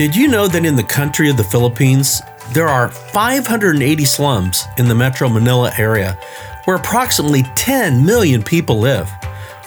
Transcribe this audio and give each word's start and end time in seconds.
Did 0.00 0.16
you 0.16 0.28
know 0.28 0.48
that 0.48 0.64
in 0.64 0.76
the 0.76 0.82
country 0.82 1.28
of 1.28 1.36
the 1.36 1.44
Philippines, 1.44 2.22
there 2.54 2.68
are 2.68 2.88
580 2.88 4.02
slums 4.06 4.64
in 4.78 4.88
the 4.88 4.94
Metro 4.94 5.28
Manila 5.28 5.70
area 5.76 6.18
where 6.64 6.78
approximately 6.78 7.42
10 7.54 8.06
million 8.06 8.42
people 8.42 8.78
live? 8.78 9.10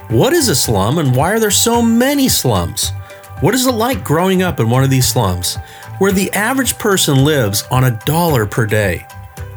What 0.08 0.34
is 0.34 0.48
a 0.48 0.56
slum 0.56 0.98
and 0.98 1.16
why 1.16 1.34
are 1.34 1.40
there 1.40 1.52
so 1.52 1.84
many 1.84 2.30
slums? 2.30 2.94
What 3.42 3.54
is 3.54 3.68
it 3.68 3.74
like 3.74 4.04
growing 4.04 4.42
up 4.42 4.60
in 4.60 4.72
one 4.72 4.84
of 4.84 4.90
these 4.90 5.08
slums 5.08 5.58
where 6.00 6.12
the 6.12 6.34
average 6.34 6.80
person 6.80 7.24
lives 7.24 7.66
on 7.70 7.84
a 7.84 8.00
dollar 8.04 8.48
per 8.48 8.66
day? 8.66 9.06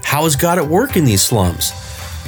How 0.04 0.26
is 0.26 0.36
God 0.36 0.58
at 0.58 0.68
work 0.68 0.98
in 0.98 1.06
these 1.06 1.22
slums? 1.22 1.72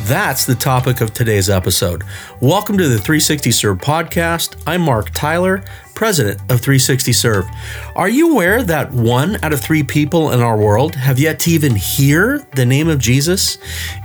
That's 0.06 0.46
the 0.46 0.54
topic 0.54 1.02
of 1.02 1.12
today's 1.12 1.50
episode. 1.50 2.02
Welcome 2.40 2.78
to 2.78 2.88
the 2.88 2.96
360 2.96 3.50
Serve 3.50 3.76
podcast. 3.76 4.56
I'm 4.66 4.80
Mark 4.80 5.10
Tyler, 5.10 5.62
president 5.98 6.40
of 6.42 6.60
360 6.60 7.12
Serve. 7.12 7.48
Are 7.96 8.08
you 8.08 8.30
aware 8.30 8.62
that 8.62 8.92
one 8.92 9.36
out 9.42 9.52
of 9.52 9.60
three 9.60 9.82
people 9.82 10.30
in 10.30 10.40
our 10.40 10.56
world 10.56 10.94
have 10.94 11.18
yet 11.18 11.40
to 11.40 11.50
even 11.50 11.74
hear 11.74 12.46
the 12.54 12.64
name 12.64 12.86
of 12.86 13.00
Jesus? 13.00 13.58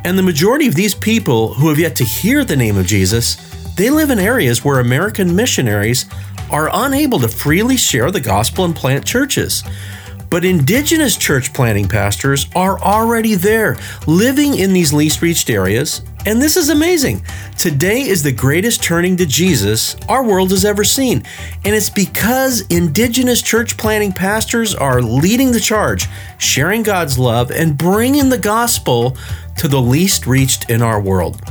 And 0.03 0.17
the 0.17 0.23
majority 0.23 0.67
of 0.67 0.73
these 0.73 0.95
people 0.95 1.53
who 1.53 1.69
have 1.69 1.77
yet 1.77 1.95
to 1.97 2.03
hear 2.03 2.43
the 2.43 2.55
name 2.55 2.77
of 2.77 2.87
Jesus, 2.87 3.35
they 3.75 3.91
live 3.91 4.09
in 4.09 4.17
areas 4.17 4.65
where 4.65 4.79
American 4.79 5.35
missionaries 5.35 6.07
are 6.49 6.67
unable 6.73 7.19
to 7.19 7.27
freely 7.27 7.77
share 7.77 8.09
the 8.09 8.19
gospel 8.19 8.65
and 8.65 8.75
plant 8.75 9.05
churches. 9.05 9.63
But 10.31 10.45
indigenous 10.45 11.15
church 11.15 11.53
planting 11.53 11.87
pastors 11.87 12.47
are 12.55 12.79
already 12.79 13.35
there, 13.35 13.77
living 14.07 14.57
in 14.57 14.73
these 14.73 14.93
least 14.93 15.21
reached 15.21 15.51
areas. 15.51 16.01
And 16.25 16.41
this 16.41 16.57
is 16.57 16.69
amazing. 16.69 17.23
Today 17.57 18.01
is 18.01 18.23
the 18.23 18.31
greatest 18.31 18.83
turning 18.83 19.15
to 19.17 19.25
Jesus 19.25 19.95
our 20.09 20.23
world 20.23 20.51
has 20.51 20.65
ever 20.65 20.83
seen. 20.83 21.23
And 21.63 21.73
it's 21.73 21.89
because 21.89 22.61
indigenous 22.67 23.41
church 23.41 23.77
planting 23.77 24.11
pastors 24.11 24.75
are 24.75 25.01
leading 25.01 25.51
the 25.51 25.59
charge, 25.59 26.07
sharing 26.37 26.83
God's 26.83 27.17
love, 27.17 27.51
and 27.51 27.77
bringing 27.77 28.29
the 28.29 28.37
gospel 28.37 29.15
to 29.57 29.67
the 29.67 29.79
least 29.79 30.27
reached 30.27 30.69
in 30.69 30.81
our 30.81 30.99
world. 30.99 31.41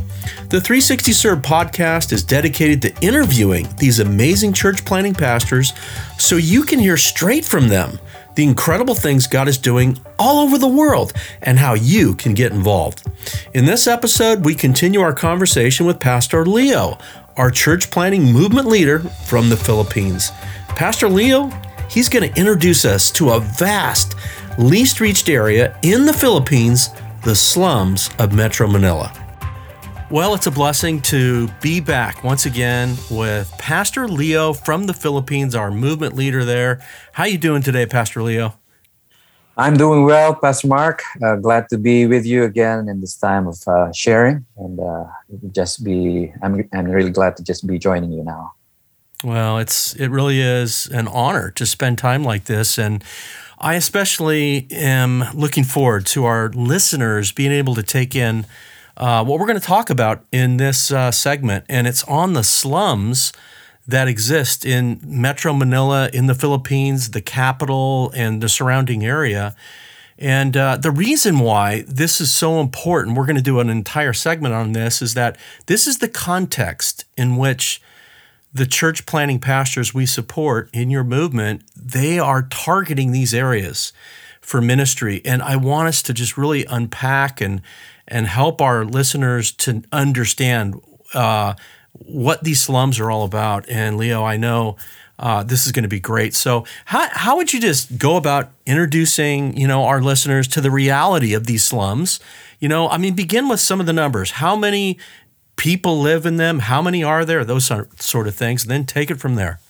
The 0.51 0.61
360 0.61 1.13
Serve 1.13 1.39
podcast 1.39 2.13
is 2.13 2.23
dedicated 2.23 2.83
to 2.83 2.95
interviewing 3.01 3.69
these 3.79 3.99
amazing 3.99 4.53
church 4.53 4.85
planting 4.85 5.15
pastors 5.15 5.73
so 6.19 6.37
you 6.37 6.65
can 6.65 6.79
hear 6.79 6.99
straight 6.99 7.45
from 7.45 7.69
them 7.69 7.99
the 8.35 8.45
incredible 8.45 8.95
things 8.95 9.27
God 9.27 9.49
is 9.49 9.59
doing 9.59 9.99
all 10.19 10.41
over 10.41 10.59
the 10.59 10.69
world 10.69 11.13
and 11.43 11.59
how 11.59 11.75
you 11.75 12.15
can 12.15 12.35
get 12.35 12.53
involved. 12.53 13.03
In 13.55 13.65
this 13.65 13.87
episode, 13.87 14.45
we 14.45 14.55
continue 14.55 15.01
our 15.01 15.13
conversation 15.13 15.87
with 15.87 16.01
Pastor 16.01 16.45
Leo, 16.47 16.99
our 17.37 17.51
church 17.51 17.91
planting 17.91 18.33
movement 18.33 18.67
leader 18.67 19.01
from 19.27 19.49
the 19.49 19.57
Philippines. 19.57 20.31
Pastor 20.69 21.09
Leo, 21.09 21.51
he's 21.91 22.09
going 22.09 22.31
to 22.31 22.39
introduce 22.39 22.85
us 22.85 23.11
to 23.13 23.31
a 23.31 23.41
vast, 23.41 24.15
least 24.59 25.01
reached 25.01 25.29
area 25.29 25.79
in 25.83 26.07
the 26.07 26.13
Philippines, 26.13 26.91
the 27.25 27.35
slums 27.35 28.11
of 28.19 28.33
Metro 28.33 28.67
Manila. 28.67 29.22
Well, 30.13 30.35
it's 30.35 30.47
a 30.47 30.51
blessing 30.51 31.01
to 31.05 31.49
be 31.63 31.81
back 31.81 32.23
once 32.23 32.45
again 32.45 32.97
with 33.11 33.51
Pastor 33.57 34.07
Leo 34.07 34.53
from 34.53 34.85
the 34.85 34.93
Philippines, 34.93 35.55
our 35.55 35.71
movement 35.71 36.15
leader 36.15 36.45
there. 36.45 36.85
How 37.13 37.25
you 37.25 37.39
doing 37.39 37.63
today, 37.63 37.87
Pastor 37.87 38.23
Leo? 38.23 38.53
I'm 39.57 39.79
doing 39.79 40.05
well, 40.05 40.35
Pastor 40.35 40.69
Mark. 40.69 41.03
Uh, 41.25 41.37
glad 41.37 41.71
to 41.71 41.79
be 41.79 42.07
with 42.07 42.27
you 42.27 42.45
again 42.45 42.91
in 42.91 43.01
this 43.01 43.17
time 43.17 43.47
of 43.47 43.67
uh, 43.67 43.91
sharing, 43.93 44.45
and 44.59 44.79
uh, 44.81 45.05
just 45.51 45.83
be. 45.83 46.31
I'm 46.43 46.69
I'm 46.75 46.91
really 46.91 47.11
glad 47.11 47.39
to 47.39 47.43
just 47.43 47.67
be 47.67 47.79
joining 47.79 48.13
you 48.13 48.23
now. 48.23 48.53
Well, 49.25 49.57
it's 49.57 49.95
it 49.95 50.09
really 50.09 50.43
is 50.43 50.89
an 50.89 51.09
honor 51.09 51.51
to 51.53 51.65
spend 51.65 51.97
time 51.97 52.23
like 52.23 52.45
this, 52.45 52.79
and 52.79 53.03
I 53.59 53.77
especially 53.77 54.67
am 54.73 55.25
looking 55.33 55.65
forward 55.65 56.05
to 56.09 56.27
our 56.27 56.51
listeners 56.51 57.33
being 57.33 57.53
able 57.53 57.75
to 57.77 57.83
take 57.83 58.15
in 58.15 58.45
uh, 59.03 59.25
what 59.25 59.41
we're 59.41 59.49
going 59.49 59.59
to 59.59 59.67
talk 59.67 59.91
about 59.91 60.25
in 60.31 60.59
this 60.59 60.93
uh, 60.93 61.11
segment, 61.11 61.65
and 61.69 61.89
it's 61.89 62.05
on 62.05 62.35
the 62.35 62.45
slums 62.45 63.33
that 63.85 64.07
exist 64.07 64.65
in 64.65 65.01
Metro 65.03 65.53
Manila, 65.53 66.09
in 66.15 66.27
the 66.27 66.37
Philippines, 66.37 67.11
the 67.11 67.21
capital, 67.21 68.13
and 68.15 68.41
the 68.41 68.49
surrounding 68.49 69.05
area. 69.05 69.57
And 70.19 70.57
uh, 70.57 70.77
the 70.77 70.93
reason 70.93 71.41
why 71.41 71.83
this 71.89 72.21
is 72.21 72.31
so 72.31 72.61
important, 72.61 73.17
we're 73.17 73.27
going 73.27 73.35
to 73.35 73.43
do 73.43 73.59
an 73.59 73.71
entire 73.71 74.13
segment 74.13 74.55
on 74.55 74.71
this, 74.71 75.03
is 75.03 75.15
that 75.15 75.37
this 75.67 75.89
is 75.89 75.99
the 75.99 76.09
context 76.09 77.05
in 77.17 77.37
which 77.37 77.83
the 78.55 78.67
church 78.67 79.05
planting 79.05 79.41
pastors 79.41 79.93
we 79.93 80.07
support 80.07 80.71
in 80.73 80.91
your 80.91 81.03
movement, 81.03 81.65
they 81.75 82.21
are 82.21 82.43
targeting 82.43 83.11
these 83.11 83.35
areas 83.35 83.93
for 84.41 84.61
ministry. 84.61 85.23
And 85.25 85.43
I 85.43 85.57
want 85.57 85.89
us 85.89 86.03
to 86.03 86.13
just 86.13 86.39
really 86.39 86.65
unpack 86.67 87.41
and 87.41 87.63
and 88.09 88.27
help 88.27 88.61
our 88.61 88.85
listeners 88.85 89.53
to 89.53 89.83
understand 89.93 90.81
uh, 91.15 91.55
what 91.93 92.43
these 92.45 92.61
slums 92.61 92.99
are 92.99 93.11
all 93.11 93.25
about. 93.25 93.69
And 93.69 93.97
Leo, 93.97 94.25
I 94.25 94.37
know 94.37 94.77
uh, 95.19 95.43
this 95.43 95.67
is 95.67 95.73
going 95.73 95.85
to 95.85 95.89
be 95.89 96.01
great. 96.01 96.35
So, 96.35 96.65
how, 96.87 97.09
how 97.13 97.37
would 97.37 97.53
you 97.53 97.61
just 97.61 97.99
go 97.99 98.17
about 98.17 98.51
introducing 98.67 99.57
you 99.57 99.69
know 99.69 99.85
our 99.85 100.03
listeners 100.03 100.49
to 100.49 100.61
the 100.61 100.71
reality 100.71 101.35
of 101.35 101.47
these 101.47 101.65
slums? 101.65 102.19
You 102.59 102.69
know, 102.69 102.89
I 102.89 102.99
mean, 102.99 103.15
begin 103.15 103.49
with 103.49 103.61
some 103.61 103.81
of 103.81 103.87
the 103.87 103.93
numbers. 103.93 104.33
How 104.33 104.57
many 104.57 104.99
people 105.57 106.01
live 106.01 106.27
in 106.27 106.37
them? 106.37 106.61
How 106.61 106.83
many 106.83 107.05
are 107.05 107.25
there? 107.25 107.45
Those 107.45 107.71
sort 107.97 108.29
of 108.29 108.35
things. 108.35 108.65
Then 108.65 108.85
take 108.85 109.11
it 109.11 109.21
from 109.21 109.35
there. 109.37 109.61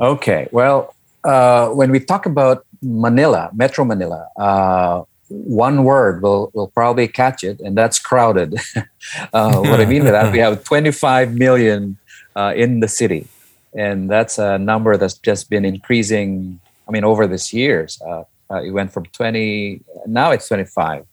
Okay. 0.00 0.48
Well, 0.52 0.94
uh, 1.24 1.68
when 1.68 1.90
we 1.90 2.00
talk 2.00 2.26
about 2.26 2.64
Manila, 2.82 3.50
Metro 3.52 3.84
Manila, 3.84 4.28
uh, 4.36 5.02
one 5.32 5.84
word 5.84 6.22
will, 6.22 6.50
will 6.54 6.68
probably 6.68 7.08
catch 7.08 7.42
it, 7.42 7.60
and 7.60 7.76
that's 7.76 7.98
crowded. 7.98 8.54
uh, 9.32 9.56
what 9.60 9.80
I 9.80 9.86
mean 9.86 10.04
by 10.04 10.10
that, 10.10 10.32
we 10.32 10.38
have 10.38 10.64
25 10.72 11.34
million 11.34 11.98
uh, 12.36 12.52
in 12.54 12.80
the 12.80 12.88
city, 12.88 13.26
and 13.74 14.10
that's 14.10 14.38
a 14.38 14.58
number 14.58 14.96
that's 14.96 15.14
just 15.14 15.48
been 15.48 15.64
increasing. 15.64 16.60
I 16.86 16.92
mean, 16.92 17.04
over 17.04 17.26
these 17.26 17.52
years, 17.52 18.00
uh, 18.06 18.24
uh 18.50 18.62
it 18.62 18.70
went 18.70 18.92
from 18.92 19.06
20, 19.06 19.80
now 20.06 20.30
it's 20.32 20.48
25, 20.48 21.06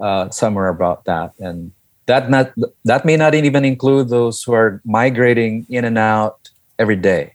uh, 0.00 0.28
somewhere 0.30 0.68
about 0.68 1.04
that, 1.06 1.32
and 1.38 1.72
that 2.06 2.28
not 2.28 2.52
that 2.84 3.04
may 3.04 3.16
not 3.16 3.34
even 3.34 3.64
include 3.64 4.10
those 4.10 4.42
who 4.42 4.52
are 4.52 4.82
migrating 4.84 5.66
in 5.70 5.84
and 5.84 5.96
out 5.96 6.50
every 6.78 6.96
day. 6.96 7.34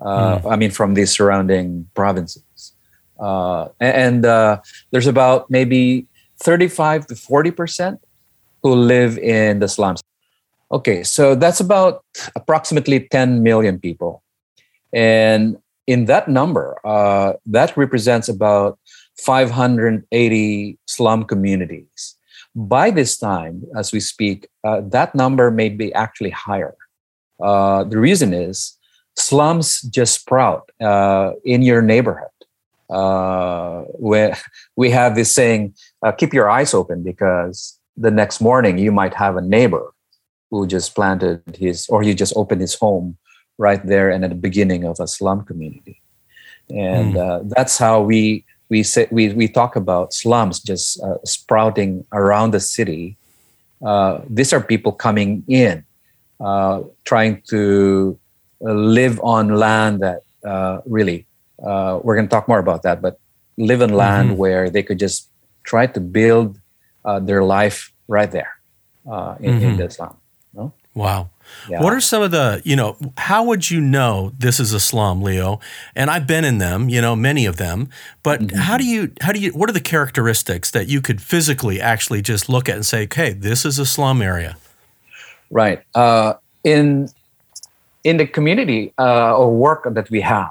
Mm. 0.00 0.50
I 0.50 0.56
mean, 0.56 0.70
from 0.70 0.94
these 0.94 1.12
surrounding 1.12 1.86
provinces. 1.94 2.42
Uh, 3.20 3.68
and 3.80 4.24
uh, 4.24 4.60
there's 4.90 5.06
about 5.06 5.50
maybe 5.50 6.06
35 6.42 7.06
to 7.08 7.16
40 7.16 7.50
percent 7.50 8.00
who 8.62 8.74
live 8.74 9.18
in 9.18 9.58
the 9.58 9.68
slums. 9.68 10.02
Okay, 10.72 11.02
so 11.02 11.34
that's 11.34 11.60
about 11.60 12.04
approximately 12.36 13.00
10 13.10 13.42
million 13.42 13.78
people, 13.78 14.22
and 14.92 15.58
in 15.86 16.04
that 16.04 16.28
number, 16.28 16.78
uh, 16.84 17.32
that 17.46 17.76
represents 17.76 18.28
about 18.28 18.78
580 19.18 20.78
slum 20.86 21.24
communities. 21.24 22.16
By 22.54 22.90
this 22.90 23.18
time, 23.18 23.64
as 23.76 23.92
we 23.92 24.00
speak, 24.00 24.48
uh, 24.64 24.82
that 24.90 25.14
number 25.14 25.50
may 25.50 25.68
be 25.68 25.92
actually 25.94 26.30
higher. 26.30 26.76
Uh, 27.42 27.84
the 27.84 27.98
reason 27.98 28.32
is 28.32 28.78
slums 29.16 29.82
just 29.82 30.20
sprout 30.20 30.70
uh, 30.80 31.32
in 31.44 31.62
your 31.62 31.82
neighborhood 31.82 32.28
uh, 32.90 33.84
we, 33.98 34.32
we 34.76 34.90
have 34.90 35.14
this 35.14 35.34
saying 35.34 35.74
uh, 36.02 36.12
keep 36.12 36.32
your 36.34 36.50
eyes 36.50 36.74
open 36.74 37.02
because 37.02 37.78
the 37.96 38.10
next 38.10 38.40
morning 38.40 38.78
you 38.78 38.92
might 38.92 39.14
have 39.14 39.36
a 39.36 39.40
neighbor 39.40 39.92
who 40.50 40.66
just 40.66 40.94
planted 40.94 41.42
his 41.56 41.88
or 41.88 42.02
he 42.02 42.14
just 42.14 42.32
opened 42.36 42.60
his 42.60 42.74
home 42.74 43.16
right 43.58 43.84
there 43.86 44.10
and 44.10 44.24
at 44.24 44.30
the 44.30 44.36
beginning 44.36 44.84
of 44.84 44.98
a 45.00 45.06
slum 45.06 45.44
community 45.44 46.00
and 46.70 47.14
mm. 47.14 47.18
uh, 47.18 47.42
that's 47.56 47.78
how 47.78 48.00
we 48.00 48.44
we 48.68 48.82
say 48.82 49.06
we, 49.10 49.32
we 49.34 49.48
talk 49.48 49.76
about 49.76 50.12
slums 50.12 50.60
just 50.60 51.00
uh, 51.02 51.18
sprouting 51.24 52.04
around 52.12 52.52
the 52.52 52.60
city 52.60 53.16
uh, 53.84 54.20
these 54.28 54.52
are 54.52 54.60
people 54.60 54.92
coming 54.92 55.44
in 55.46 55.84
uh, 56.40 56.80
trying 57.04 57.40
to 57.42 58.18
live 58.60 59.20
on 59.22 59.56
land 59.56 60.00
that 60.00 60.22
really 60.86 61.26
uh, 61.64 62.00
we're 62.02 62.16
going 62.16 62.26
to 62.26 62.30
talk 62.30 62.48
more 62.48 62.58
about 62.58 62.82
that, 62.82 63.00
but 63.02 63.18
live 63.56 63.80
in 63.80 63.92
land 63.94 64.30
mm-hmm. 64.30 64.38
where 64.38 64.70
they 64.70 64.82
could 64.82 64.98
just 64.98 65.28
try 65.64 65.86
to 65.86 66.00
build 66.00 66.58
uh, 67.04 67.18
their 67.20 67.42
life 67.44 67.92
right 68.08 68.30
there 68.30 68.56
uh, 69.10 69.36
in, 69.40 69.54
mm-hmm. 69.54 69.80
in 69.80 69.82
a 69.82 69.90
slum. 69.90 70.16
No? 70.54 70.72
Wow. 70.94 71.30
Yeah. 71.68 71.82
What 71.82 71.92
are 71.92 72.00
some 72.00 72.22
of 72.22 72.30
the, 72.30 72.62
you 72.64 72.76
know, 72.76 72.96
how 73.18 73.44
would 73.44 73.70
you 73.70 73.80
know 73.80 74.32
this 74.38 74.60
is 74.60 74.72
a 74.72 74.80
slum, 74.80 75.20
Leo? 75.20 75.60
And 75.94 76.10
I've 76.10 76.26
been 76.26 76.44
in 76.44 76.58
them, 76.58 76.88
you 76.88 77.00
know, 77.00 77.16
many 77.16 77.44
of 77.44 77.56
them. 77.56 77.88
But 78.22 78.40
mm-hmm. 78.40 78.56
how 78.56 78.78
do 78.78 78.84
you, 78.84 79.12
how 79.20 79.32
do 79.32 79.40
you, 79.40 79.50
what 79.50 79.68
are 79.68 79.72
the 79.72 79.80
characteristics 79.80 80.70
that 80.70 80.88
you 80.88 81.00
could 81.00 81.20
physically 81.20 81.80
actually 81.80 82.22
just 82.22 82.48
look 82.48 82.68
at 82.68 82.76
and 82.76 82.86
say, 82.86 83.04
okay, 83.04 83.32
this 83.32 83.64
is 83.64 83.78
a 83.78 83.86
slum 83.86 84.22
area? 84.22 84.56
Right. 85.50 85.82
Uh, 85.94 86.34
in 86.62 87.08
in 88.04 88.16
the 88.16 88.26
community 88.26 88.92
uh, 88.98 89.36
or 89.36 89.54
work 89.54 89.86
that 89.92 90.10
we 90.10 90.20
have, 90.20 90.50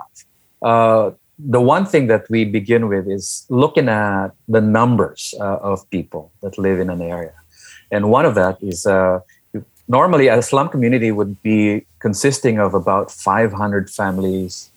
uh, 0.62 1.12
the 1.38 1.62
one 1.62 1.86
thing 1.86 2.08
that 2.08 2.30
we 2.30 2.44
begin 2.44 2.88
with 2.90 3.08
is 3.08 3.46
looking 3.50 3.88
at 3.88 4.30
the 4.48 4.62
numbers 4.62 5.34
uh, 5.40 5.58
of 5.58 5.90
people 5.90 6.32
that 6.42 6.58
live 6.58 6.80
in 6.80 6.90
an 6.90 7.02
area. 7.02 7.34
And 7.92 8.10
one 8.10 8.26
of 8.26 8.36
that 8.36 8.62
is 8.62 8.86
uh, 8.86 9.20
normally 9.88 10.28
a 10.28 10.42
slum 10.42 10.70
community 10.70 11.12
would 11.12 11.42
be 11.42 11.86
consisting 12.00 12.60
of 12.60 12.74
about 12.74 13.10
500 13.12 13.90
families. 13.90 14.70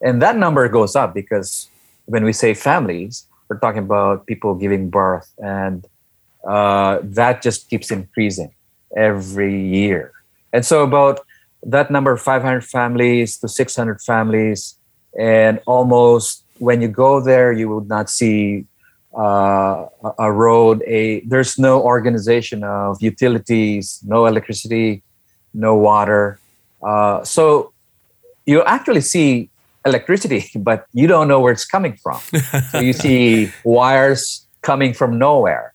And 0.00 0.22
that 0.22 0.36
number 0.36 0.68
goes 0.68 0.96
up 0.96 1.14
because 1.14 1.68
when 2.06 2.24
we 2.24 2.32
say 2.32 2.54
families, 2.54 3.26
we're 3.48 3.58
talking 3.58 3.82
about 3.82 4.26
people 4.26 4.54
giving 4.54 4.90
birth, 4.90 5.32
and 5.38 5.86
uh, 6.46 6.98
that 7.02 7.40
just 7.40 7.70
keeps 7.70 7.90
increasing 7.90 8.52
every 8.96 9.58
year. 9.66 10.12
And 10.52 10.64
so, 10.64 10.82
about 10.82 11.20
that 11.62 11.90
number 11.90 12.16
500 12.16 12.64
families 12.64 13.38
to 13.38 13.48
600 13.48 14.00
families, 14.02 14.77
and 15.18 15.60
almost 15.66 16.44
when 16.58 16.82
you 16.82 16.88
go 16.88 17.20
there, 17.20 17.52
you 17.52 17.68
would 17.68 17.88
not 17.88 18.10
see 18.10 18.66
uh, 19.16 19.86
a 20.18 20.32
road. 20.32 20.82
A 20.86 21.20
there's 21.20 21.58
no 21.58 21.80
organization 21.82 22.64
of 22.64 23.00
utilities, 23.00 24.00
no 24.04 24.26
electricity, 24.26 25.02
no 25.54 25.74
water. 25.74 26.38
Uh, 26.82 27.24
so 27.24 27.72
you 28.46 28.62
actually 28.64 29.00
see 29.00 29.50
electricity, 29.84 30.50
but 30.56 30.86
you 30.92 31.06
don't 31.06 31.28
know 31.28 31.40
where 31.40 31.52
it's 31.52 31.64
coming 31.64 31.96
from. 31.96 32.20
so 32.70 32.80
you 32.80 32.92
see 32.92 33.52
wires 33.64 34.46
coming 34.62 34.92
from 34.92 35.18
nowhere, 35.18 35.72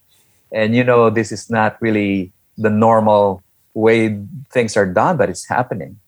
and 0.52 0.74
you 0.74 0.84
know 0.84 1.10
this 1.10 1.32
is 1.32 1.50
not 1.50 1.80
really 1.80 2.32
the 2.56 2.70
normal 2.70 3.42
way 3.74 4.20
things 4.52 4.76
are 4.76 4.86
done, 4.86 5.16
but 5.16 5.28
it's 5.28 5.48
happening. 5.48 5.98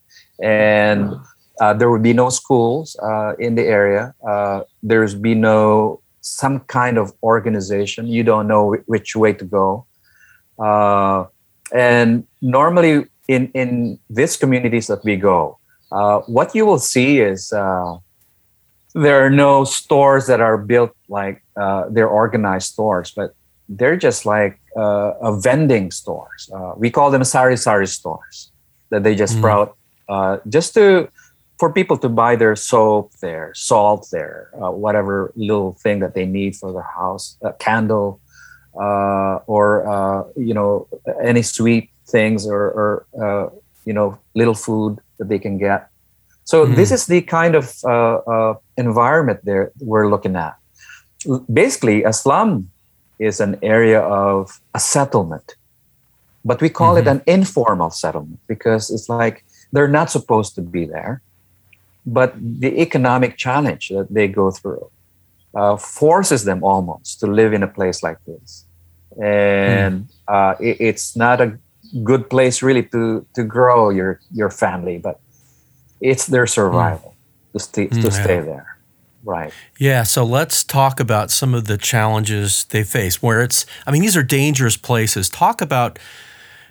And 0.40 1.14
uh, 1.60 1.72
there 1.72 1.90
would 1.90 2.02
be 2.02 2.12
no 2.12 2.28
schools 2.28 2.96
uh, 3.02 3.34
in 3.38 3.54
the 3.54 3.62
area. 3.62 4.14
Uh, 4.26 4.62
there's 4.82 5.14
be 5.14 5.34
no 5.34 6.00
some 6.20 6.60
kind 6.60 6.98
of 6.98 7.12
organization. 7.22 8.06
You 8.06 8.22
don't 8.22 8.46
know 8.46 8.76
which 8.86 9.16
way 9.16 9.32
to 9.32 9.44
go. 9.44 9.86
Uh, 10.58 11.26
and 11.72 12.26
normally 12.42 13.06
in 13.28 13.50
in 13.54 13.98
these 14.10 14.36
communities 14.36 14.86
that 14.88 15.04
we 15.04 15.16
go, 15.16 15.58
uh, 15.92 16.20
what 16.26 16.54
you 16.54 16.66
will 16.66 16.78
see 16.78 17.20
is 17.20 17.52
uh, 17.52 17.96
there 18.94 19.24
are 19.24 19.30
no 19.30 19.64
stores 19.64 20.26
that 20.26 20.40
are 20.40 20.58
built 20.58 20.92
like 21.08 21.42
they're 21.90 22.08
organized 22.08 22.72
stores, 22.72 23.12
but 23.16 23.34
they're 23.68 23.96
just 23.96 24.26
like 24.26 24.60
a 24.76 25.32
vending 25.40 25.90
stores. 25.90 26.50
we 26.76 26.90
call 26.90 27.10
them 27.10 27.24
sari 27.24 27.56
sari 27.56 27.86
stores 27.86 28.52
that 28.90 29.02
they 29.02 29.14
just 29.14 29.34
mm. 29.34 29.38
sprout 29.38 29.76
just 30.48 30.74
to 30.74 31.08
for 31.58 31.72
people 31.72 31.96
to 31.98 32.08
buy 32.08 32.36
their 32.36 32.54
soap 32.54 33.12
there, 33.20 33.52
salt 33.54 34.08
there, 34.12 34.50
uh, 34.60 34.70
whatever 34.70 35.32
little 35.36 35.72
thing 35.74 36.00
that 36.00 36.14
they 36.14 36.26
need 36.26 36.54
for 36.54 36.72
their 36.72 36.82
house, 36.82 37.36
a 37.42 37.52
candle, 37.54 38.20
uh, 38.78 39.40
or 39.46 39.88
uh, 39.88 40.24
you 40.36 40.52
know 40.52 40.86
any 41.22 41.42
sweet 41.42 41.90
things 42.06 42.46
or, 42.46 42.62
or 42.80 43.06
uh, 43.22 43.48
you 43.84 43.92
know 43.92 44.18
little 44.34 44.54
food 44.54 44.98
that 45.18 45.28
they 45.28 45.38
can 45.38 45.56
get. 45.58 45.88
So 46.44 46.64
mm-hmm. 46.64 46.74
this 46.74 46.92
is 46.92 47.06
the 47.06 47.22
kind 47.22 47.54
of 47.54 47.74
uh, 47.84 48.16
uh, 48.16 48.54
environment 48.76 49.40
there 49.44 49.72
we're 49.80 50.08
looking 50.08 50.36
at. 50.36 50.56
Basically, 51.52 52.04
a 52.04 52.12
slum 52.12 52.70
is 53.18 53.40
an 53.40 53.58
area 53.62 54.00
of 54.00 54.60
a 54.74 54.78
settlement, 54.78 55.56
but 56.44 56.60
we 56.60 56.68
call 56.68 56.96
mm-hmm. 56.96 57.08
it 57.08 57.10
an 57.10 57.22
informal 57.26 57.90
settlement 57.90 58.40
because 58.46 58.90
it's 58.90 59.08
like 59.08 59.44
they're 59.72 59.88
not 59.88 60.10
supposed 60.10 60.54
to 60.54 60.60
be 60.60 60.84
there 60.84 61.22
but 62.06 62.34
the 62.38 62.80
economic 62.80 63.36
challenge 63.36 63.88
that 63.88 64.06
they 64.10 64.28
go 64.28 64.50
through 64.50 64.88
uh, 65.54 65.76
forces 65.76 66.44
them 66.44 66.62
almost 66.62 67.20
to 67.20 67.26
live 67.26 67.52
in 67.52 67.62
a 67.62 67.66
place 67.66 68.02
like 68.02 68.18
this. 68.26 68.64
And 69.20 70.06
mm. 70.06 70.08
uh, 70.28 70.54
it, 70.60 70.76
it's 70.80 71.16
not 71.16 71.40
a 71.40 71.58
good 72.02 72.28
place 72.28 72.62
really 72.62 72.82
to 72.82 73.24
to 73.34 73.44
grow 73.44 73.90
your 73.90 74.20
your 74.32 74.50
family 74.50 74.98
but 74.98 75.20
it's 76.00 76.26
their 76.26 76.46
survival 76.46 77.14
mm. 77.14 77.52
to, 77.52 77.58
stay, 77.60 77.86
to 77.86 77.94
mm, 77.94 78.12
stay 78.12 78.40
there. 78.40 78.76
Right. 79.24 79.52
Yeah 79.78 80.02
so 80.02 80.24
let's 80.24 80.62
talk 80.62 81.00
about 81.00 81.30
some 81.30 81.54
of 81.54 81.64
the 81.66 81.78
challenges 81.78 82.64
they 82.66 82.82
face 82.82 83.22
where 83.22 83.40
it's 83.42 83.66
i 83.86 83.90
mean 83.90 84.02
these 84.02 84.16
are 84.16 84.22
dangerous 84.22 84.76
places. 84.76 85.28
Talk 85.28 85.60
about 85.60 85.98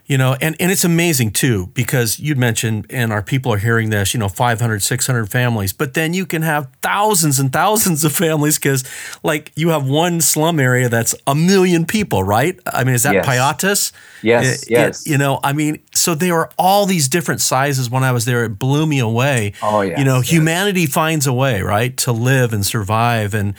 you 0.08 0.18
know 0.18 0.36
and, 0.40 0.56
and 0.60 0.72
it's 0.72 0.84
amazing 0.84 1.32
too 1.32 1.68
because 1.74 2.20
you'd 2.20 2.38
mentioned 2.38 2.86
and 2.90 3.12
our 3.12 3.22
people 3.22 3.52
are 3.52 3.58
hearing 3.58 3.90
this 3.90 4.14
you 4.14 4.20
know 4.20 4.30
500 4.30 4.82
600 4.82 5.30
families 5.30 5.74
but 5.74 5.94
then 5.94 6.14
you 6.14 6.26
can 6.26 6.42
have 6.42 6.70
thousands 6.82 7.40
and 7.40 7.52
thousands 7.52 8.04
of 8.04 8.12
families 8.12 8.58
because 8.58 8.84
like 9.24 9.52
you 9.56 9.70
have 9.70 9.88
one 9.88 10.22
slum 10.22 10.60
area 10.60 10.90
that's 10.90 11.16
a 11.28 11.36
million 11.36 11.86
people 11.86 12.24
right 12.24 12.60
i 12.72 12.84
mean 12.84 12.96
is 12.96 13.04
that 13.04 13.16
yes. 13.16 13.26
Payatas? 13.26 13.92
yes 14.22 14.64
it, 14.64 14.70
yes 14.70 15.06
it, 15.06 15.10
you 15.10 15.18
know 15.18 15.40
i 15.44 15.54
mean 15.54 15.80
so 15.94 16.14
there 16.14 16.36
are 16.36 16.50
all 16.58 16.86
these 16.86 17.08
different 17.08 17.42
sizes 17.42 17.90
when 17.90 18.04
i 18.04 18.12
was 18.12 18.26
there 18.26 18.44
it 18.46 18.60
blew 18.60 18.86
me 18.86 19.00
away 19.00 19.54
oh 19.62 19.82
yeah 19.82 19.98
you 19.98 20.06
know 20.06 20.18
yes. 20.18 20.30
humanity 20.30 20.86
finds 20.86 21.26
a 21.26 21.34
way 21.34 21.62
right 21.62 21.98
to 21.98 22.12
live 22.12 22.54
and 22.54 22.66
survive 22.66 23.34
and 23.34 23.56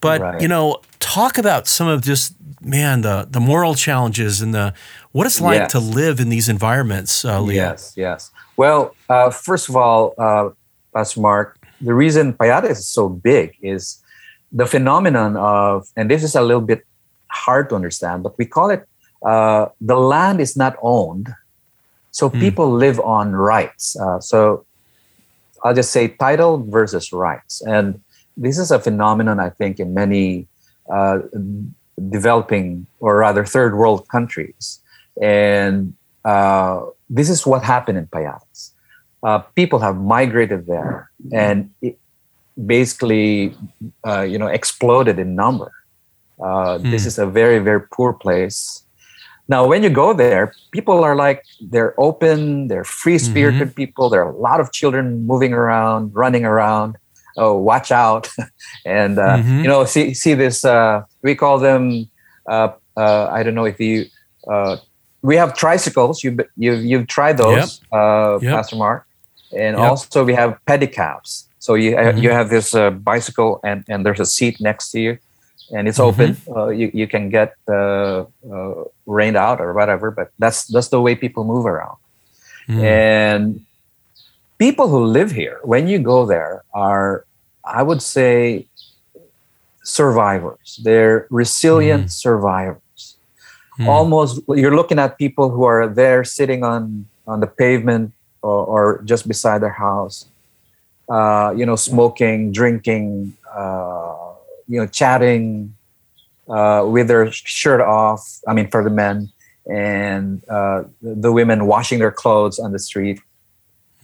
but 0.00 0.20
right. 0.20 0.40
you 0.40 0.48
know 0.48 0.80
talk 0.98 1.38
about 1.38 1.66
some 1.66 1.88
of 1.88 2.02
just 2.02 2.34
man 2.62 3.00
the 3.00 3.26
the 3.30 3.40
moral 3.40 3.74
challenges 3.74 4.40
and 4.40 4.54
the 4.54 4.74
what 5.12 5.26
it's 5.26 5.40
like 5.40 5.58
yes. 5.58 5.72
to 5.72 5.80
live 5.80 6.20
in 6.20 6.28
these 6.28 6.48
environments, 6.48 7.24
uh, 7.24 7.40
Leo. 7.40 7.56
Yes, 7.56 7.94
yes. 7.96 8.30
Well, 8.56 8.94
uh, 9.08 9.30
first 9.30 9.68
of 9.68 9.76
all, 9.76 10.14
uh, 10.18 10.50
Pastor 10.94 11.20
Mark, 11.20 11.58
the 11.80 11.94
reason 11.94 12.32
Payatas 12.34 12.70
is 12.70 12.88
so 12.88 13.08
big 13.08 13.56
is 13.62 14.02
the 14.52 14.66
phenomenon 14.66 15.36
of, 15.36 15.88
and 15.96 16.10
this 16.10 16.22
is 16.22 16.34
a 16.34 16.42
little 16.42 16.60
bit 16.60 16.84
hard 17.28 17.68
to 17.70 17.74
understand, 17.74 18.22
but 18.22 18.36
we 18.38 18.44
call 18.44 18.70
it 18.70 18.86
uh, 19.24 19.66
the 19.80 19.96
land 19.96 20.40
is 20.40 20.56
not 20.56 20.76
owned. 20.82 21.28
So 22.12 22.30
mm. 22.30 22.40
people 22.40 22.70
live 22.70 22.98
on 23.00 23.32
rights. 23.32 23.96
Uh, 23.96 24.20
so 24.20 24.64
I'll 25.62 25.74
just 25.74 25.90
say 25.90 26.08
title 26.08 26.58
versus 26.58 27.12
rights. 27.12 27.60
And 27.62 28.00
this 28.36 28.58
is 28.58 28.70
a 28.70 28.80
phenomenon, 28.80 29.38
I 29.38 29.50
think, 29.50 29.78
in 29.78 29.94
many 29.94 30.48
uh, 30.92 31.18
developing 32.08 32.86
or 32.98 33.18
rather 33.18 33.44
third 33.44 33.76
world 33.76 34.08
countries 34.08 34.80
and 35.20 35.94
uh, 36.24 36.82
this 37.08 37.28
is 37.28 37.46
what 37.46 37.62
happened 37.62 37.98
in 37.98 38.06
Payatas. 38.06 38.72
Uh, 39.22 39.38
people 39.54 39.78
have 39.78 39.96
migrated 39.96 40.66
there 40.66 41.10
and 41.32 41.70
it 41.82 41.98
basically, 42.66 43.54
uh, 44.06 44.22
you 44.22 44.38
know, 44.38 44.46
exploded 44.46 45.18
in 45.18 45.34
number. 45.34 45.72
Hmm. 46.38 46.90
This 46.90 47.04
is 47.04 47.18
a 47.18 47.26
very, 47.26 47.58
very 47.58 47.82
poor 47.92 48.14
place. 48.14 48.82
Now, 49.46 49.66
when 49.66 49.82
you 49.82 49.90
go 49.90 50.14
there, 50.14 50.54
people 50.70 51.02
are 51.02 51.16
like, 51.16 51.44
they're 51.60 51.98
open, 52.00 52.68
they're 52.68 52.84
free 52.84 53.18
spirited 53.18 53.68
mm-hmm. 53.68 53.74
people. 53.74 54.08
There 54.08 54.24
are 54.24 54.30
a 54.30 54.36
lot 54.36 54.60
of 54.60 54.72
children 54.72 55.26
moving 55.26 55.52
around, 55.52 56.14
running 56.14 56.44
around. 56.44 56.96
Oh, 57.36 57.56
watch 57.56 57.90
out. 57.90 58.28
and, 58.86 59.18
uh, 59.18 59.38
mm-hmm. 59.38 59.58
you 59.62 59.68
know, 59.68 59.84
see, 59.84 60.14
see 60.14 60.34
this, 60.34 60.64
uh, 60.64 61.02
we 61.22 61.34
call 61.34 61.58
them, 61.58 62.08
uh, 62.48 62.68
I 62.96 63.42
don't 63.42 63.54
know 63.54 63.64
if 63.66 63.80
you, 63.80 64.06
we 65.22 65.36
have 65.36 65.54
tricycles. 65.54 66.24
You 66.24 66.38
you 66.56 66.74
you've 66.74 67.06
tried 67.06 67.36
those, 67.36 67.80
yep. 67.92 67.92
Uh, 67.92 68.38
yep. 68.40 68.54
Pastor 68.54 68.76
Mark, 68.76 69.06
and 69.52 69.76
yep. 69.76 69.90
also 69.90 70.24
we 70.24 70.34
have 70.34 70.58
pedicabs. 70.66 71.44
So 71.58 71.74
you 71.74 71.94
mm-hmm. 71.94 72.18
you 72.18 72.30
have 72.30 72.48
this 72.48 72.74
uh, 72.74 72.90
bicycle 72.90 73.60
and 73.64 73.84
and 73.88 74.04
there's 74.04 74.20
a 74.20 74.26
seat 74.26 74.60
next 74.60 74.90
to 74.92 75.00
you, 75.00 75.18
and 75.72 75.88
it's 75.88 75.98
mm-hmm. 75.98 76.22
open. 76.22 76.56
Uh, 76.56 76.68
you 76.68 76.90
you 76.94 77.06
can 77.06 77.28
get 77.28 77.54
uh, 77.68 78.24
uh, 78.50 78.84
rained 79.06 79.36
out 79.36 79.60
or 79.60 79.72
whatever. 79.72 80.10
But 80.10 80.32
that's 80.38 80.64
that's 80.66 80.88
the 80.88 81.00
way 81.00 81.14
people 81.14 81.44
move 81.44 81.66
around, 81.66 81.96
mm. 82.66 82.82
and 82.82 83.64
people 84.58 84.88
who 84.88 85.04
live 85.04 85.30
here 85.32 85.60
when 85.62 85.86
you 85.86 85.98
go 85.98 86.24
there 86.24 86.64
are 86.72 87.24
I 87.64 87.82
would 87.82 88.00
say 88.00 88.66
survivors. 89.82 90.80
They're 90.82 91.26
resilient 91.30 92.06
mm. 92.06 92.10
survivors 92.10 92.80
mm. 93.80 93.88
almost 93.88 94.40
you're 94.48 94.76
looking 94.76 94.98
at 94.98 95.16
people 95.16 95.48
who 95.48 95.64
are 95.64 95.88
there 95.88 96.22
sitting 96.22 96.62
on 96.62 97.06
on 97.26 97.40
the 97.40 97.46
pavement 97.46 98.12
or, 98.42 98.64
or 98.66 99.02
just 99.04 99.26
beside 99.26 99.62
their 99.62 99.72
house 99.72 100.26
uh, 101.08 101.52
you 101.56 101.64
know 101.64 101.76
smoking 101.76 102.52
drinking 102.52 103.36
uh, 103.52 104.32
you 104.68 104.78
know 104.78 104.86
chatting 104.86 105.74
uh, 106.48 106.84
with 106.86 107.08
their 107.08 107.32
shirt 107.32 107.80
off 107.80 108.40
i 108.46 108.52
mean 108.52 108.68
for 108.68 108.84
the 108.84 108.90
men 108.90 109.30
and 109.70 110.42
uh, 110.48 110.82
the 111.00 111.32
women 111.32 111.66
washing 111.66 111.98
their 111.98 112.12
clothes 112.12 112.58
on 112.58 112.72
the 112.72 112.78
street 112.78 113.20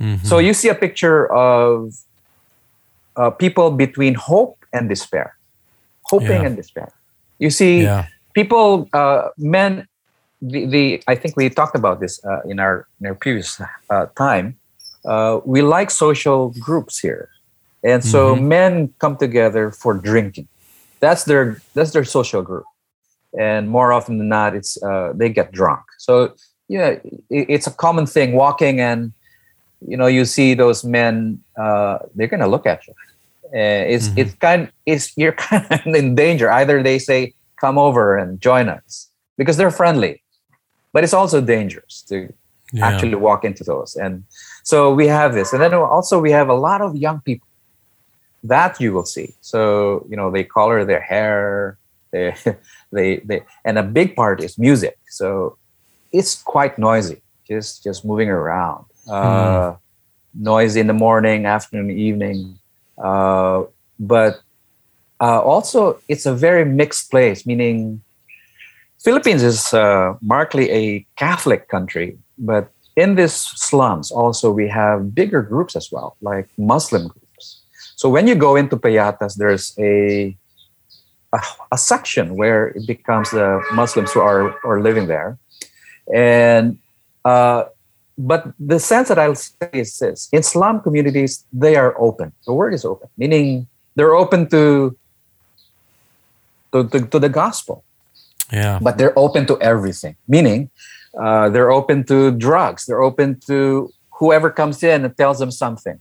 mm-hmm. 0.00 0.24
so 0.24 0.38
you 0.38 0.54
see 0.54 0.68
a 0.68 0.74
picture 0.74 1.30
of 1.32 1.94
uh, 3.16 3.30
people 3.30 3.70
between 3.70 4.14
hope 4.14 4.64
and 4.72 4.88
despair 4.88 5.36
hoping 6.04 6.40
yeah. 6.40 6.46
and 6.46 6.56
despair 6.56 6.90
you 7.38 7.50
see 7.50 7.82
yeah 7.82 8.06
people, 8.36 8.88
uh, 8.92 9.28
men, 9.38 9.88
the, 10.40 10.66
the 10.66 11.02
I 11.08 11.14
think 11.16 11.36
we 11.36 11.48
talked 11.48 11.74
about 11.74 11.98
this 11.98 12.14
uh, 12.24 12.42
in 12.50 12.60
our 12.60 12.86
in 13.00 13.06
our 13.08 13.16
previous 13.16 13.60
uh, 13.90 14.06
time. 14.24 14.46
Uh, 15.04 15.40
we 15.44 15.62
like 15.62 15.90
social 15.90 16.50
groups 16.66 16.98
here, 16.98 17.30
and 17.82 18.04
so 18.04 18.20
mm-hmm. 18.34 18.48
men 18.56 18.94
come 18.98 19.16
together 19.16 19.70
for 19.70 19.94
drinking. 19.94 20.48
That's 21.00 21.24
their 21.24 21.44
that's 21.74 21.92
their 21.92 22.04
social 22.04 22.42
group, 22.42 22.66
and 23.38 23.68
more 23.68 23.92
often 23.96 24.18
than 24.18 24.28
not, 24.28 24.54
it's 24.54 24.72
uh, 24.82 25.12
they 25.14 25.30
get 25.30 25.50
drunk. 25.52 25.82
So 25.98 26.34
yeah, 26.68 26.88
it, 27.30 27.46
it's 27.54 27.66
a 27.66 27.74
common 27.84 28.06
thing 28.06 28.32
walking 28.32 28.80
and 28.80 29.12
you 29.86 29.96
know 29.96 30.06
you 30.06 30.24
see 30.24 30.54
those 30.54 30.84
men 30.84 31.40
uh, 31.56 31.98
they're 32.14 32.32
gonna 32.34 32.48
look 32.48 32.66
at 32.66 32.86
you 32.86 32.94
uh, 33.54 33.84
it's 33.94 34.08
mm-hmm. 34.08 34.20
it's 34.20 34.34
kind 34.34 34.72
it's 34.86 35.16
you're 35.16 35.32
kind 35.48 35.66
of 35.70 35.94
in 35.94 36.14
danger 36.14 36.50
either 36.50 36.82
they 36.82 36.98
say 36.98 37.35
come 37.60 37.78
over 37.78 38.16
and 38.16 38.40
join 38.40 38.68
us 38.68 39.10
because 39.36 39.56
they're 39.56 39.70
friendly 39.70 40.22
but 40.92 41.04
it's 41.04 41.14
also 41.14 41.40
dangerous 41.40 42.02
to 42.02 42.32
yeah. 42.72 42.86
actually 42.86 43.14
walk 43.14 43.44
into 43.44 43.64
those 43.64 43.96
and 43.96 44.24
so 44.62 44.92
we 44.92 45.06
have 45.06 45.34
this 45.34 45.52
and 45.52 45.62
then 45.62 45.74
also 45.74 46.18
we 46.20 46.30
have 46.30 46.48
a 46.48 46.54
lot 46.54 46.80
of 46.80 46.96
young 46.96 47.20
people 47.20 47.48
that 48.42 48.80
you 48.80 48.92
will 48.92 49.04
see 49.04 49.34
so 49.40 50.06
you 50.08 50.16
know 50.16 50.30
they 50.30 50.44
color 50.44 50.84
their 50.84 51.00
hair 51.00 51.78
they 52.10 52.34
they 52.92 53.18
they 53.18 53.42
and 53.64 53.78
a 53.78 53.82
big 53.82 54.14
part 54.16 54.42
is 54.42 54.58
music 54.58 54.98
so 55.08 55.56
it's 56.12 56.42
quite 56.42 56.78
noisy 56.78 57.22
just 57.46 57.84
just 57.84 58.04
moving 58.04 58.28
around 58.28 58.84
uh, 59.08 59.72
mm. 59.72 59.78
noise 60.34 60.76
in 60.76 60.86
the 60.86 60.92
morning, 60.92 61.46
afternoon, 61.46 61.90
evening. 61.90 62.58
Uh, 62.98 63.64
but 63.98 64.40
uh, 65.20 65.40
also, 65.40 65.98
it's 66.08 66.26
a 66.26 66.34
very 66.34 66.64
mixed 66.64 67.10
place, 67.10 67.46
meaning 67.46 68.02
Philippines 69.02 69.42
is 69.42 69.72
uh, 69.72 70.14
markedly 70.20 70.70
a 70.70 71.06
Catholic 71.16 71.68
country, 71.68 72.18
but 72.38 72.70
in 72.96 73.14
these 73.14 73.34
slums 73.34 74.10
also 74.10 74.50
we 74.50 74.68
have 74.68 75.14
bigger 75.14 75.42
groups 75.42 75.76
as 75.76 75.92
well, 75.92 76.16
like 76.22 76.48
Muslim 76.58 77.08
groups. 77.08 77.60
So 77.94 78.08
when 78.08 78.26
you 78.26 78.34
go 78.34 78.56
into 78.56 78.76
Payatas, 78.76 79.36
there's 79.36 79.74
a 79.78 80.36
a, 81.32 81.40
a 81.72 81.78
section 81.78 82.36
where 82.36 82.68
it 82.68 82.86
becomes 82.86 83.30
the 83.30 83.60
Muslims 83.72 84.12
who 84.12 84.20
are 84.20 84.56
are 84.64 84.80
living 84.80 85.06
there, 85.06 85.38
and 86.12 86.78
uh, 87.24 87.64
but 88.16 88.52
the 88.58 88.80
sense 88.80 89.08
that 89.08 89.18
I'll 89.18 89.34
say 89.34 89.68
is 89.72 89.98
this 89.98 90.28
in 90.32 90.40
Islam 90.40 90.80
communities, 90.80 91.44
they 91.52 91.76
are 91.76 91.94
open. 92.00 92.32
The 92.46 92.52
word 92.52 92.72
is 92.74 92.84
open, 92.84 93.08
meaning 93.16 93.66
they're 93.94 94.14
open 94.14 94.48
to, 94.50 94.96
to, 96.82 96.88
to, 97.00 97.06
to 97.06 97.18
the 97.18 97.28
gospel. 97.28 97.84
Yeah. 98.52 98.78
But 98.80 98.98
they're 98.98 99.18
open 99.18 99.46
to 99.46 99.60
everything, 99.60 100.16
meaning 100.28 100.70
uh, 101.18 101.48
they're 101.48 101.70
open 101.70 102.04
to 102.04 102.30
drugs. 102.30 102.86
They're 102.86 103.02
open 103.02 103.40
to 103.46 103.90
whoever 104.18 104.50
comes 104.50 104.82
in 104.82 105.04
and 105.04 105.16
tells 105.16 105.38
them 105.38 105.50
something. 105.50 106.00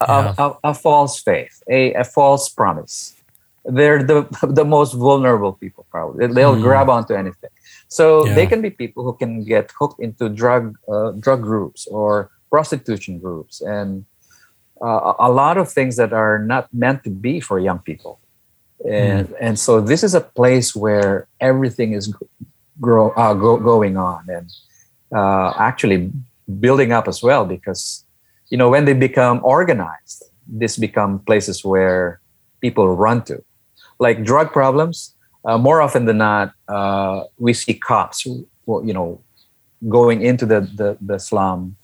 Yeah. 0.00 0.34
A, 0.36 0.42
a, 0.42 0.58
a, 0.64 0.74
false 0.74 1.20
faith, 1.20 1.62
a, 1.70 1.94
a 1.94 2.04
false 2.04 2.48
promise. 2.48 3.14
They're 3.64 4.02
the, 4.02 4.26
the 4.42 4.64
most 4.64 4.94
vulnerable 4.94 5.52
people, 5.52 5.86
probably. 5.90 6.26
They'll 6.26 6.56
mm. 6.56 6.62
grab 6.62 6.90
onto 6.90 7.14
anything. 7.14 7.50
So 7.88 8.26
yeah. 8.26 8.34
they 8.34 8.46
can 8.46 8.60
be 8.62 8.70
people 8.70 9.04
who 9.04 9.12
can 9.12 9.44
get 9.44 9.70
hooked 9.78 10.00
into 10.00 10.28
drug 10.28 10.76
uh, 10.88 11.12
drug 11.12 11.42
groups 11.42 11.86
or 11.86 12.30
prostitution 12.50 13.18
groups 13.18 13.60
and 13.60 14.04
uh, 14.82 15.14
a 15.18 15.30
lot 15.30 15.56
of 15.58 15.70
things 15.70 15.96
that 15.96 16.12
are 16.12 16.38
not 16.38 16.72
meant 16.72 17.04
to 17.04 17.10
be 17.10 17.38
for 17.38 17.60
young 17.60 17.78
people. 17.78 18.18
And 18.88 19.28
mm. 19.28 19.36
and 19.40 19.58
so 19.58 19.80
this 19.80 20.02
is 20.02 20.14
a 20.14 20.20
place 20.20 20.74
where 20.74 21.28
everything 21.40 21.92
is 21.92 22.12
grow, 22.80 23.10
uh, 23.10 23.34
go, 23.34 23.56
going 23.56 23.96
on 23.96 24.26
and 24.28 24.50
uh, 25.14 25.52
actually 25.56 26.10
building 26.58 26.90
up 26.90 27.06
as 27.06 27.22
well 27.22 27.44
because 27.44 28.04
you 28.50 28.58
know 28.58 28.68
when 28.70 28.84
they 28.84 28.92
become 28.94 29.40
organized, 29.44 30.24
this 30.48 30.76
become 30.76 31.20
places 31.20 31.64
where 31.64 32.20
people 32.60 32.88
run 32.96 33.22
to, 33.24 33.42
like 33.98 34.24
drug 34.24 34.52
problems 34.52 35.14
uh, 35.44 35.58
more 35.58 35.80
often 35.80 36.04
than 36.04 36.18
not, 36.18 36.54
uh, 36.68 37.24
we 37.38 37.52
see 37.52 37.74
cops, 37.74 38.24
you 38.24 38.46
know, 38.66 39.20
going 39.88 40.22
into 40.22 40.46
the 40.46 40.60
the, 40.60 40.96
the 41.00 41.18
slum, 41.18 41.76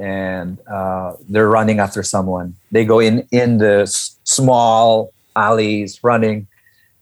and 0.00 0.58
uh, 0.66 1.14
they're 1.28 1.48
running 1.48 1.78
after 1.78 2.02
someone. 2.02 2.54
They 2.70 2.84
go 2.84 3.00
in 3.00 3.26
in 3.30 3.58
the 3.58 3.82
s- 3.82 4.18
small 4.24 5.12
alleys, 5.36 6.02
running, 6.02 6.46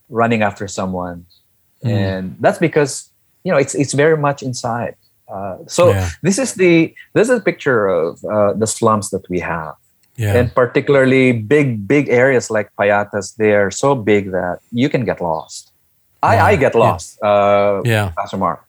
running 0.08 0.42
after 0.42 0.68
someone, 0.68 1.26
mm. 1.84 1.90
and 1.90 2.36
that's 2.40 2.58
because 2.58 3.10
you 3.44 3.52
know 3.52 3.58
it's 3.58 3.74
it's 3.74 3.92
very 3.92 4.16
much 4.16 4.42
inside. 4.42 4.96
Uh, 5.32 5.58
so 5.66 5.90
yeah. 5.90 6.10
this 6.22 6.38
is 6.38 6.54
the 6.54 6.94
this 7.14 7.28
is 7.28 7.38
a 7.38 7.42
picture 7.42 7.86
of 7.86 8.24
uh, 8.24 8.52
the 8.52 8.66
slums 8.66 9.10
that 9.10 9.28
we 9.28 9.40
have. 9.40 9.74
Yeah. 10.16 10.36
And 10.36 10.54
particularly 10.54 11.32
big, 11.32 11.88
big 11.88 12.08
areas 12.08 12.50
like 12.50 12.70
Payatas, 12.78 13.36
they 13.36 13.54
are 13.54 13.70
so 13.70 13.94
big 13.94 14.30
that 14.32 14.58
you 14.70 14.88
can 14.88 15.04
get 15.04 15.20
lost. 15.20 15.72
I, 16.22 16.38
I 16.52 16.56
get 16.56 16.74
lost. 16.74 17.18
Yeah. 17.22 17.28
Uh, 17.28 17.82
yeah. 17.84 18.12
Pastor 18.16 18.36
Mark. 18.36 18.64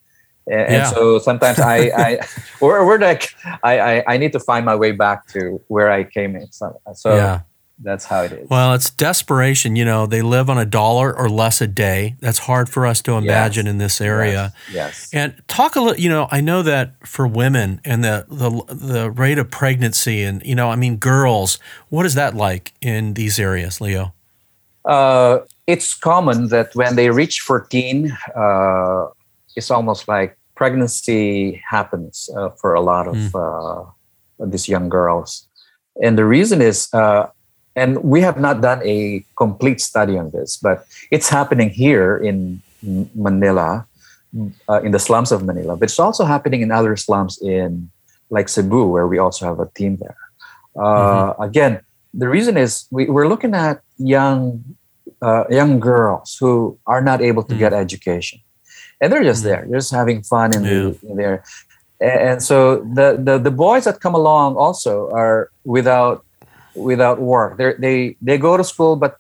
And, 0.48 0.72
yeah. 0.74 0.90
so 0.90 1.20
sometimes 1.20 1.60
I, 1.60 1.92
I 1.96 2.20
we're, 2.62 2.86
we're 2.86 3.00
like, 3.00 3.30
I, 3.64 3.80
I, 3.80 4.04
I 4.08 4.18
need 4.18 4.32
to 4.34 4.40
find 4.40 4.66
my 4.66 4.76
way 4.76 4.92
back 4.92 5.28
to 5.28 5.62
where 5.68 5.92
I 5.92 6.04
came 6.04 6.36
in. 6.36 6.52
So, 6.52 6.82
so 6.96 7.16
yeah. 7.16 7.42
That's 7.84 8.06
how 8.06 8.24
it 8.24 8.32
is. 8.32 8.50
Well, 8.50 8.74
it's 8.74 8.90
desperation. 8.90 9.76
You 9.76 9.86
know, 9.86 10.06
they 10.06 10.22
live 10.22 10.50
on 10.50 10.58
a 10.58 10.66
dollar 10.66 11.16
or 11.16 11.30
less 11.30 11.62
a 11.62 11.68
day. 11.68 12.16
That's 12.20 12.40
hard 12.40 12.70
for 12.70 12.86
us 12.86 13.02
to 13.04 13.14
imagine 13.14 13.66
yes. 13.66 13.72
in 13.72 13.78
this 13.78 14.02
area. 14.02 14.54
Yes. 14.68 14.74
yes. 14.74 15.10
And 15.14 15.42
talk 15.48 15.76
a 15.76 15.82
little, 15.82 16.00
you 16.00 16.10
know, 16.10 16.28
I 16.32 16.42
know 16.42 16.64
that 16.64 16.96
for 17.06 17.28
women 17.28 17.82
and 17.84 18.04
the, 18.04 18.26
the, 18.30 18.50
the 18.74 19.12
rate 19.12 19.38
of 19.38 19.52
pregnancy 19.52 20.24
and, 20.24 20.44
you 20.46 20.56
know, 20.56 20.70
I 20.70 20.76
mean, 20.76 20.98
girls, 20.98 21.60
what 21.90 22.06
is 22.06 22.16
that 22.16 22.34
like 22.34 22.74
in 22.82 23.14
these 23.14 23.38
areas, 23.38 23.82
Leo? 23.82 24.14
Uh, 24.86 25.40
it's 25.68 25.94
common 25.94 26.50
that 26.50 26.76
when 26.76 26.96
they 26.96 27.10
reach 27.10 27.42
14, 27.42 28.18
uh, 28.36 29.08
it's 29.56 29.72
almost 29.72 30.08
like 30.08 30.38
pregnancy 30.56 31.62
happens 31.68 32.30
uh, 32.36 32.50
for 32.50 32.74
a 32.74 32.82
lot 32.82 33.08
of 33.08 33.16
mm. 33.16 33.94
these 34.40 34.68
young 34.68 34.90
girls. 34.90 35.48
And 36.02 36.18
the 36.18 36.26
reason 36.26 36.62
is, 36.62 36.90
uh, 36.94 37.28
and 37.76 38.04
we 38.04 38.22
have 38.22 38.40
not 38.40 38.62
done 38.62 38.82
a 38.84 39.26
complete 39.36 39.82
study 39.82 40.18
on 40.18 40.30
this, 40.32 40.58
but 40.58 40.86
it's 41.12 41.30
happening 41.30 41.70
here 41.70 42.18
in 42.18 42.62
Manila, 43.16 43.88
uh, 44.70 44.82
in 44.82 44.92
the 44.92 45.00
slums 45.00 45.32
of 45.32 45.44
Manila, 45.44 45.76
but 45.76 45.86
it's 45.90 46.00
also 46.00 46.26
happening 46.26 46.62
in 46.62 46.72
other 46.72 46.96
slums 46.96 47.42
in 47.42 47.90
like 48.30 48.50
Cebu, 48.50 48.88
where 48.88 49.08
we 49.08 49.18
also 49.18 49.46
have 49.46 49.60
a 49.60 49.70
team 49.76 49.98
there. 49.98 50.18
Mm-hmm. 50.76 51.42
Again, 51.42 51.82
the 52.14 52.28
reason 52.28 52.58
is 52.58 52.88
we, 52.92 53.06
we're 53.06 53.28
looking 53.28 53.54
at 53.54 53.82
young 53.98 54.64
uh, 55.22 55.46
young 55.50 55.80
girls 55.80 56.38
who 56.40 56.78
are 56.86 57.02
not 57.02 57.22
able 57.22 57.44
to 57.44 57.56
mm. 57.56 57.60
get 57.60 57.74
education, 57.74 58.40
and 59.00 59.12
they're 59.12 59.24
just 59.24 59.42
mm. 59.42 59.46
there, 59.46 59.66
they're 59.70 59.80
just 59.80 59.92
having 59.92 60.22
fun 60.22 60.54
in, 60.54 60.64
yeah. 60.64 60.70
the, 60.70 61.00
in 61.10 61.16
there. 61.16 61.44
And 62.02 62.44
so 62.44 62.84
the, 62.84 63.18
the 63.22 63.38
the 63.38 63.52
boys 63.52 63.86
that 63.86 64.02
come 64.02 64.14
along 64.14 64.58
also 64.58 65.10
are 65.12 65.50
without 65.64 66.26
without 66.76 67.20
work. 67.20 67.58
They 67.58 67.74
they 67.74 68.16
they 68.22 68.38
go 68.38 68.58
to 68.58 68.64
school, 68.64 68.96
but 68.96 69.18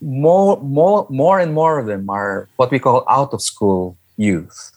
more 0.00 0.60
more 0.62 1.06
more 1.08 1.38
and 1.40 1.54
more 1.54 1.78
of 1.78 1.86
them 1.86 2.08
are 2.10 2.48
what 2.56 2.70
we 2.70 2.78
call 2.78 3.04
out 3.08 3.32
of 3.32 3.42
school 3.42 3.96
youth. 4.16 4.72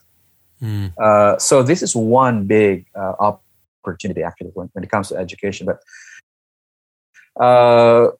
Mm. 0.62 0.94
Uh, 0.98 1.38
so 1.38 1.64
this 1.64 1.82
is 1.82 1.96
one 1.96 2.46
big 2.46 2.86
uh, 2.96 3.36
opportunity 3.84 4.24
actually 4.24 4.52
when, 4.54 4.70
when 4.74 4.84
it 4.84 4.90
comes 4.90 5.10
to 5.10 5.16
education. 5.16 5.66
But 5.66 5.80
uh, 7.42 8.12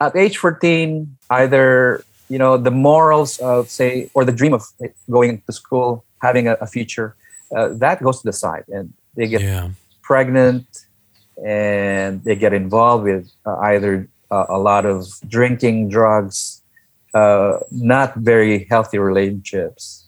at 0.00 0.16
age 0.16 0.38
14 0.38 1.16
either 1.30 2.04
you 2.28 2.38
know 2.38 2.56
the 2.56 2.70
morals 2.70 3.38
of 3.38 3.70
say 3.70 4.10
or 4.14 4.24
the 4.24 4.32
dream 4.32 4.52
of 4.52 4.62
going 5.10 5.42
to 5.46 5.52
school 5.52 6.04
having 6.20 6.48
a, 6.48 6.54
a 6.54 6.66
future 6.66 7.14
uh, 7.56 7.68
that 7.68 8.02
goes 8.02 8.20
to 8.20 8.26
the 8.26 8.32
side 8.32 8.64
and 8.68 8.92
they 9.14 9.28
get 9.28 9.40
yeah. 9.40 9.70
pregnant 10.02 10.66
and 11.44 12.22
they 12.24 12.36
get 12.36 12.52
involved 12.52 13.04
with 13.04 13.30
uh, 13.44 13.56
either 13.58 14.08
uh, 14.30 14.46
a 14.48 14.58
lot 14.58 14.86
of 14.86 15.06
drinking 15.28 15.88
drugs 15.88 16.62
uh, 17.14 17.58
not 17.70 18.14
very 18.16 18.64
healthy 18.64 18.98
relationships. 18.98 20.06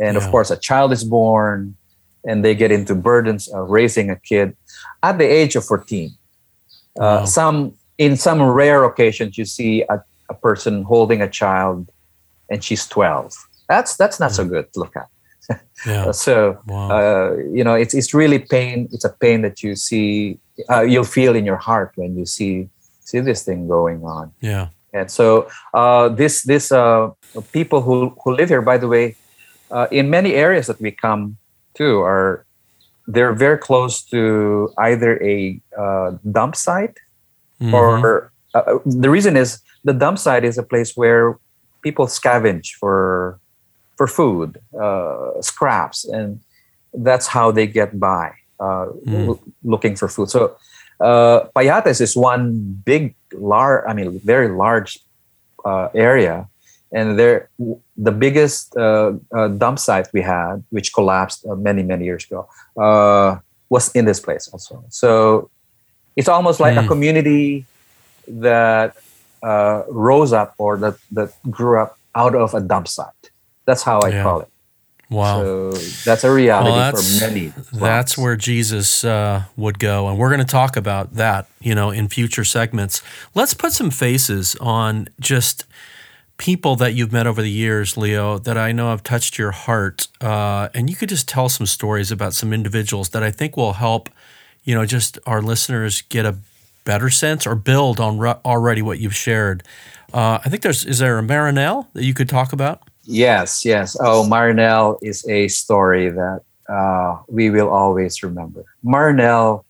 And 0.00 0.16
yeah. 0.16 0.24
of 0.24 0.30
course 0.30 0.50
a 0.50 0.56
child 0.56 0.92
is 0.92 1.04
born 1.04 1.76
and 2.24 2.44
they 2.44 2.54
get 2.54 2.70
into 2.72 2.94
burdens 2.94 3.48
of 3.48 3.68
raising 3.68 4.10
a 4.10 4.16
kid 4.16 4.56
at 5.02 5.18
the 5.18 5.24
age 5.24 5.56
of 5.56 5.64
14 5.64 6.08
uh, 6.08 6.12
wow. 7.00 7.24
some 7.24 7.74
in 7.98 8.16
some 8.16 8.40
rare 8.42 8.84
occasions 8.84 9.36
you 9.36 9.44
see 9.44 9.82
a, 9.90 10.02
a 10.28 10.34
person 10.34 10.82
holding 10.84 11.20
a 11.20 11.28
child 11.28 11.90
and 12.48 12.62
she's 12.62 12.86
12 12.86 13.34
that's 13.68 13.96
that's 13.96 14.18
not 14.20 14.32
so 14.32 14.44
good 14.44 14.72
to 14.72 14.80
look 14.80 14.96
at 14.96 15.08
yeah. 15.86 16.10
so 16.24 16.58
wow. 16.66 16.90
uh, 16.90 17.36
you 17.52 17.64
know 17.64 17.74
it's 17.74 17.94
it's 17.94 18.14
really 18.14 18.38
pain 18.38 18.88
it's 18.92 19.04
a 19.04 19.14
pain 19.20 19.42
that 19.42 19.62
you 19.62 19.74
see 19.76 20.38
uh, 20.70 20.82
you'll 20.82 21.04
feel 21.04 21.34
in 21.34 21.44
your 21.44 21.56
heart 21.56 21.92
when 21.96 22.16
you 22.16 22.26
see 22.26 22.68
see 23.00 23.20
this 23.20 23.44
thing 23.44 23.68
going 23.68 24.04
on 24.04 24.32
yeah 24.40 24.68
and 24.92 25.10
so 25.10 25.48
uh, 25.74 26.08
this 26.08 26.42
this 26.42 26.70
uh, 26.70 27.10
people 27.52 27.80
who 27.82 28.14
who 28.24 28.34
live 28.34 28.48
here 28.48 28.62
by 28.62 28.78
the 28.78 28.88
way 28.88 29.16
uh, 29.70 29.86
in 29.90 30.10
many 30.10 30.34
areas 30.34 30.66
that 30.66 30.80
we 30.80 30.90
come 30.90 31.36
to 31.74 32.00
are 32.00 32.44
they're 33.06 33.32
very 33.32 33.58
close 33.58 34.02
to 34.02 34.72
either 34.78 35.20
a 35.22 35.60
uh, 35.76 36.12
dump 36.30 36.54
site 36.54 36.98
mm-hmm. 37.60 37.74
or 37.74 38.32
uh, 38.54 38.78
the 38.84 39.10
reason 39.10 39.36
is 39.36 39.60
the 39.84 39.92
dump 39.92 40.18
site 40.18 40.44
is 40.44 40.58
a 40.58 40.62
place 40.62 40.96
where 40.96 41.38
people 41.82 42.06
scavenge 42.06 42.74
for 42.78 43.40
for 43.96 44.06
food, 44.06 44.58
uh, 44.78 45.40
scraps, 45.40 46.04
and 46.04 46.40
that's 46.94 47.26
how 47.26 47.50
they 47.50 47.66
get 47.66 47.98
by, 47.98 48.32
mm. 48.60 49.28
l- 49.28 49.42
looking 49.64 49.96
for 49.96 50.08
food. 50.08 50.30
So, 50.30 50.56
uh, 51.00 51.48
Payatas 51.54 52.00
is 52.00 52.16
one 52.16 52.82
big, 52.84 53.14
large, 53.32 53.84
I 53.88 53.92
mean, 53.92 54.18
very 54.20 54.48
large 54.48 54.98
uh, 55.64 55.88
area, 55.94 56.48
and 56.92 57.18
there, 57.18 57.48
the 57.96 58.12
biggest 58.12 58.76
uh, 58.76 59.12
uh, 59.34 59.48
dump 59.48 59.78
site 59.78 60.08
we 60.12 60.22
had, 60.22 60.62
which 60.70 60.92
collapsed 60.92 61.46
many, 61.46 61.82
many 61.82 62.04
years 62.04 62.24
ago, 62.26 62.48
was 63.70 63.90
in 63.92 64.04
this 64.04 64.20
place 64.20 64.48
also. 64.52 64.84
So, 64.90 65.50
it's 66.16 66.28
almost 66.28 66.60
like 66.60 66.74
mm. 66.74 66.78
a 66.78 66.82
hmm. 66.82 66.88
community 66.88 67.64
that 68.28 68.96
rose 69.88 70.32
up 70.32 70.54
or 70.58 70.76
that 70.76 70.96
that 71.10 71.32
grew 71.50 71.80
up 71.80 71.98
out 72.14 72.34
of 72.34 72.52
a 72.52 72.60
dump 72.60 72.86
site. 72.86 73.31
That's 73.64 73.82
how 73.82 74.00
I 74.00 74.08
yeah. 74.08 74.22
call 74.22 74.40
it. 74.40 74.48
Wow. 75.12 75.42
So 75.42 75.72
that's 76.04 76.24
a 76.24 76.32
reality 76.32 76.70
well, 76.70 76.78
that's, 76.78 77.18
for 77.18 77.26
many. 77.26 77.52
That's 77.72 78.16
where 78.16 78.34
Jesus 78.34 79.04
uh, 79.04 79.44
would 79.56 79.78
go. 79.78 80.08
And 80.08 80.18
we're 80.18 80.30
going 80.30 80.40
to 80.40 80.46
talk 80.46 80.76
about 80.76 81.14
that, 81.14 81.48
you 81.60 81.74
know, 81.74 81.90
in 81.90 82.08
future 82.08 82.44
segments. 82.44 83.02
Let's 83.34 83.52
put 83.52 83.72
some 83.72 83.90
faces 83.90 84.56
on 84.56 85.08
just 85.20 85.66
people 86.38 86.76
that 86.76 86.94
you've 86.94 87.12
met 87.12 87.26
over 87.26 87.42
the 87.42 87.50
years, 87.50 87.96
Leo, 87.98 88.38
that 88.38 88.56
I 88.56 88.72
know 88.72 88.88
have 88.88 89.02
touched 89.02 89.38
your 89.38 89.50
heart. 89.50 90.08
Uh, 90.20 90.70
and 90.74 90.88
you 90.88 90.96
could 90.96 91.10
just 91.10 91.28
tell 91.28 91.50
some 91.50 91.66
stories 91.66 92.10
about 92.10 92.32
some 92.32 92.54
individuals 92.54 93.10
that 93.10 93.22
I 93.22 93.30
think 93.30 93.56
will 93.56 93.74
help, 93.74 94.08
you 94.64 94.74
know, 94.74 94.86
just 94.86 95.18
our 95.26 95.42
listeners 95.42 96.00
get 96.02 96.24
a 96.24 96.38
better 96.84 97.10
sense 97.10 97.46
or 97.46 97.54
build 97.54 98.00
on 98.00 98.18
re- 98.18 98.40
already 98.44 98.80
what 98.80 98.98
you've 98.98 99.14
shared. 99.14 99.62
Uh, 100.12 100.38
I 100.42 100.48
think 100.48 100.62
there's, 100.62 100.86
is 100.86 101.00
there 101.00 101.18
a 101.18 101.22
Marinelle 101.22 101.86
that 101.92 102.04
you 102.04 102.14
could 102.14 102.30
talk 102.30 102.52
about? 102.54 102.82
Yes, 103.04 103.64
yes. 103.64 103.96
Oh, 104.00 104.26
Marinelle 104.28 104.98
is 105.02 105.26
a 105.28 105.48
story 105.48 106.10
that 106.10 106.40
uh, 106.68 107.18
we 107.28 107.50
will 107.50 107.68
always 107.68 108.22
remember. 108.22 108.64
Marinelle, 108.84 109.64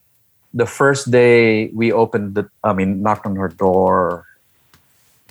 the 0.52 0.66
first 0.66 1.10
day 1.10 1.68
we 1.68 1.92
opened 1.92 2.34
the, 2.34 2.48
I 2.62 2.72
mean, 2.72 3.02
knocked 3.02 3.26
on 3.26 3.36
her 3.36 3.48
door. 3.48 4.26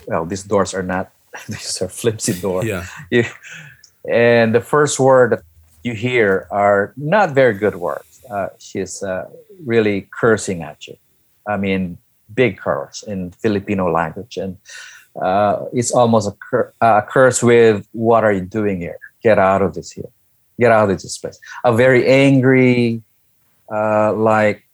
Well, 0.06 0.26
these 0.26 0.42
doors 0.42 0.74
are 0.74 0.82
not, 0.82 1.12
these 1.48 1.80
are 1.80 1.88
flimsy 1.88 2.40
doors. 2.40 2.66
Yeah. 2.66 2.86
You, 3.10 3.24
and 4.08 4.54
the 4.54 4.60
first 4.60 4.98
word 4.98 5.32
that 5.32 5.42
you 5.84 5.94
hear 5.94 6.48
are 6.50 6.92
not 6.96 7.30
very 7.30 7.54
good 7.54 7.76
words. 7.76 8.20
Uh, 8.28 8.48
she's 8.58 9.02
uh, 9.02 9.28
really 9.64 10.08
cursing 10.10 10.62
at 10.62 10.86
you. 10.88 10.96
I 11.46 11.56
mean, 11.56 11.98
big 12.34 12.58
curse 12.58 13.02
in 13.02 13.30
Filipino 13.32 13.90
language. 13.90 14.36
And 14.36 14.56
uh, 15.20 15.64
it's 15.72 15.92
almost 15.92 16.28
a, 16.28 16.32
cur- 16.32 16.72
a 16.80 17.02
curse 17.02 17.42
with 17.42 17.86
what 17.92 18.24
are 18.24 18.32
you 18.32 18.40
doing 18.40 18.80
here? 18.80 18.98
Get 19.22 19.38
out 19.38 19.62
of 19.62 19.74
this 19.74 19.90
here. 19.90 20.10
Get 20.58 20.72
out 20.72 20.90
of 20.90 21.00
this 21.00 21.18
place. 21.18 21.38
A 21.64 21.74
very 21.74 22.06
angry, 22.08 23.02
uh, 23.72 24.12
like 24.14 24.64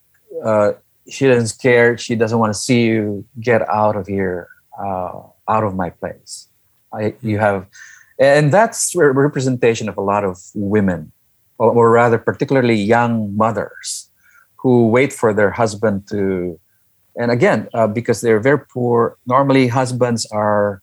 uh, 0.43 0.73
she 1.09 1.27
doesn't 1.27 1.59
care. 1.61 1.97
She 1.97 2.15
doesn't 2.15 2.37
want 2.37 2.53
to 2.53 2.59
see 2.59 2.85
you. 2.85 3.25
Get 3.39 3.67
out 3.69 3.95
of 3.95 4.07
here. 4.07 4.47
Uh, 4.77 5.21
out 5.49 5.63
of 5.63 5.75
my 5.75 5.89
place. 5.89 6.47
I, 6.93 7.15
you 7.21 7.39
have, 7.39 7.65
and 8.19 8.53
that's 8.53 8.95
a 8.95 9.11
representation 9.11 9.89
of 9.89 9.97
a 9.97 10.01
lot 10.01 10.23
of 10.23 10.37
women, 10.53 11.11
or, 11.57 11.71
or 11.71 11.91
rather, 11.91 12.17
particularly 12.17 12.75
young 12.75 13.35
mothers, 13.35 14.09
who 14.57 14.87
wait 14.87 15.11
for 15.11 15.33
their 15.33 15.51
husband 15.51 16.07
to 16.09 16.59
and 17.17 17.31
again 17.31 17.67
uh, 17.73 17.87
because 17.87 18.21
they're 18.21 18.39
very 18.39 18.59
poor 18.59 19.17
normally 19.25 19.67
husbands 19.67 20.25
are 20.31 20.81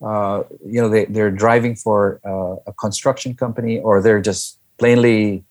uh, 0.00 0.42
you 0.64 0.80
know 0.80 0.88
they, 0.88 1.04
they're 1.06 1.30
driving 1.30 1.74
for 1.74 2.20
uh, 2.24 2.70
a 2.70 2.72
construction 2.74 3.34
company 3.34 3.78
or 3.80 4.00
they're 4.00 4.20
just 4.20 4.58
plainly 4.78 5.44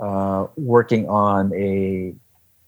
uh, 0.00 0.46
working 0.56 1.08
on 1.08 1.52
a, 1.54 2.14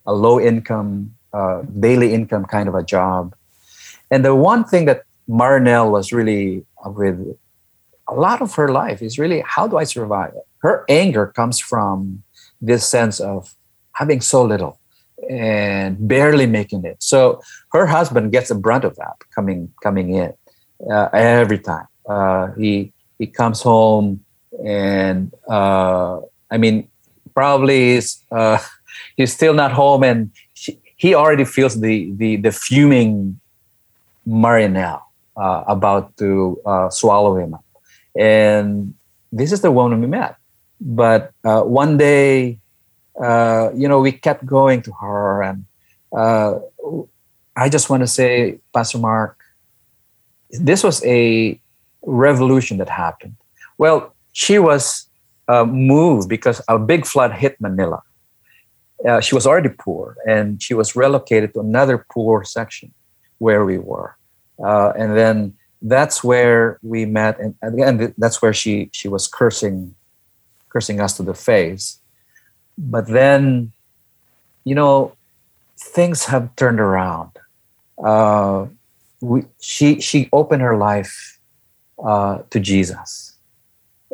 a 0.06 0.12
low 0.12 0.40
income 0.40 1.14
uh, 1.32 1.62
daily 1.80 2.14
income 2.14 2.44
kind 2.44 2.68
of 2.68 2.74
a 2.74 2.82
job. 2.82 3.34
And 4.10 4.24
the 4.24 4.34
one 4.34 4.64
thing 4.64 4.84
that 4.84 5.02
marinelle 5.28 5.90
was 5.90 6.12
really 6.12 6.64
with 6.84 7.36
a 8.06 8.14
lot 8.14 8.42
of 8.42 8.54
her 8.54 8.68
life 8.68 9.00
is 9.00 9.18
really 9.18 9.42
how 9.46 9.66
do 9.66 9.76
i 9.76 9.84
survive? 9.84 10.32
Her 10.58 10.84
anger 10.88 11.26
comes 11.26 11.58
from 11.58 12.22
this 12.60 12.86
sense 12.86 13.18
of 13.20 13.54
having 13.92 14.20
so 14.20 14.44
little 14.44 14.78
and 15.28 15.96
barely 16.08 16.46
making 16.46 16.84
it. 16.84 17.02
So 17.02 17.40
her 17.72 17.86
husband 17.86 18.32
gets 18.32 18.48
the 18.48 18.54
brunt 18.54 18.84
of 18.84 18.96
that 18.96 19.16
coming 19.34 19.72
coming 19.82 20.14
in 20.14 20.32
uh, 20.90 21.08
every 21.12 21.58
time. 21.58 21.86
Uh, 22.08 22.48
he 22.58 22.92
he 23.18 23.26
comes 23.26 23.62
home 23.62 24.24
and 24.64 25.32
uh, 25.48 26.20
I 26.50 26.58
mean 26.58 26.88
probably 27.34 27.92
is, 27.92 28.18
uh, 28.30 28.58
he's 29.16 29.32
still 29.32 29.54
not 29.54 29.72
home 29.72 30.02
and 30.04 30.30
he 30.96 31.14
already 31.14 31.44
feels 31.44 31.80
the 31.80 32.12
the 32.16 32.36
the 32.36 32.52
fuming 32.52 33.40
Marinelle 34.26 35.02
uh, 35.36 35.64
about 35.66 36.16
to 36.18 36.60
uh, 36.64 36.90
swallow 36.90 37.36
him 37.36 37.54
up. 37.54 37.64
And 38.16 38.94
this 39.32 39.52
is 39.52 39.60
the 39.60 39.72
woman 39.72 40.00
we 40.00 40.06
met. 40.06 40.36
But 40.80 41.32
one 41.42 41.96
day 41.96 42.60
uh, 43.20 43.70
you 43.74 43.88
know, 43.88 44.00
we 44.00 44.12
kept 44.12 44.44
going 44.44 44.82
to 44.82 44.92
her. 44.92 45.42
And 45.42 45.64
uh, 46.16 46.58
I 47.56 47.68
just 47.68 47.90
want 47.90 48.02
to 48.02 48.06
say, 48.06 48.58
Pastor 48.72 48.98
Mark, 48.98 49.38
this 50.50 50.82
was 50.82 51.04
a 51.04 51.60
revolution 52.02 52.78
that 52.78 52.88
happened. 52.88 53.36
Well, 53.78 54.14
she 54.32 54.58
was 54.58 55.08
uh, 55.48 55.64
moved 55.64 56.28
because 56.28 56.60
a 56.68 56.78
big 56.78 57.06
flood 57.06 57.32
hit 57.32 57.60
Manila. 57.60 58.02
Uh, 59.06 59.20
she 59.20 59.34
was 59.34 59.46
already 59.46 59.68
poor, 59.68 60.16
and 60.26 60.62
she 60.62 60.72
was 60.72 60.96
relocated 60.96 61.52
to 61.52 61.60
another 61.60 62.06
poor 62.10 62.42
section 62.42 62.92
where 63.38 63.64
we 63.64 63.76
were. 63.76 64.16
Uh, 64.64 64.92
and 64.96 65.16
then 65.16 65.54
that's 65.82 66.24
where 66.24 66.78
we 66.82 67.04
met, 67.04 67.38
and 67.38 67.54
again, 67.60 68.14
that's 68.16 68.40
where 68.40 68.54
she 68.54 68.88
she 68.92 69.08
was 69.08 69.26
cursing, 69.26 69.94
cursing 70.70 71.00
us 71.00 71.16
to 71.18 71.22
the 71.22 71.34
face 71.34 71.98
but 72.76 73.06
then, 73.06 73.72
you 74.64 74.74
know, 74.74 75.12
things 75.78 76.24
have 76.26 76.54
turned 76.56 76.80
around. 76.80 77.30
Uh, 78.02 78.66
we, 79.20 79.44
she 79.60 80.00
she 80.00 80.28
opened 80.32 80.62
her 80.62 80.76
life 80.76 81.38
uh, 82.04 82.38
to 82.50 82.60
Jesus, 82.60 83.36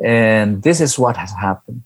and 0.02 0.62
this 0.62 0.80
is 0.80 0.98
what 0.98 1.16
has 1.16 1.32
happened. 1.32 1.82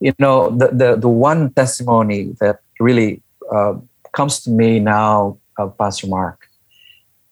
You 0.00 0.12
know, 0.18 0.50
the 0.50 0.68
the, 0.68 0.96
the 0.96 1.08
one 1.08 1.52
testimony 1.52 2.34
that 2.40 2.60
really 2.78 3.22
uh, 3.52 3.74
comes 4.12 4.40
to 4.40 4.50
me 4.50 4.80
now, 4.80 5.38
uh, 5.58 5.68
Pastor 5.68 6.08
Mark, 6.08 6.48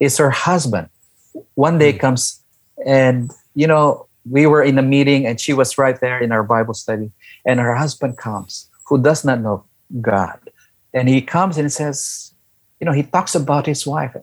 is 0.00 0.16
her 0.18 0.30
husband. 0.30 0.88
One 1.54 1.78
day 1.78 1.92
hmm. 1.92 1.98
comes 1.98 2.42
and 2.86 3.30
you 3.54 3.66
know 3.66 4.06
we 4.30 4.46
were 4.46 4.62
in 4.62 4.78
a 4.78 4.82
meeting 4.82 5.26
and 5.26 5.40
she 5.40 5.52
was 5.52 5.78
right 5.78 5.98
there 6.00 6.18
in 6.20 6.32
our 6.32 6.42
Bible 6.42 6.74
study, 6.74 7.10
and 7.48 7.58
her 7.58 7.74
husband 7.74 8.18
comes 8.18 8.68
who 8.86 9.02
does 9.02 9.24
not 9.24 9.40
know 9.40 9.64
God. 10.02 10.38
And 10.92 11.08
he 11.08 11.22
comes 11.22 11.56
and 11.56 11.72
says, 11.72 12.34
you 12.78 12.84
know, 12.84 12.92
he 12.92 13.02
talks 13.02 13.34
about 13.34 13.64
his 13.64 13.86
wife. 13.86 14.14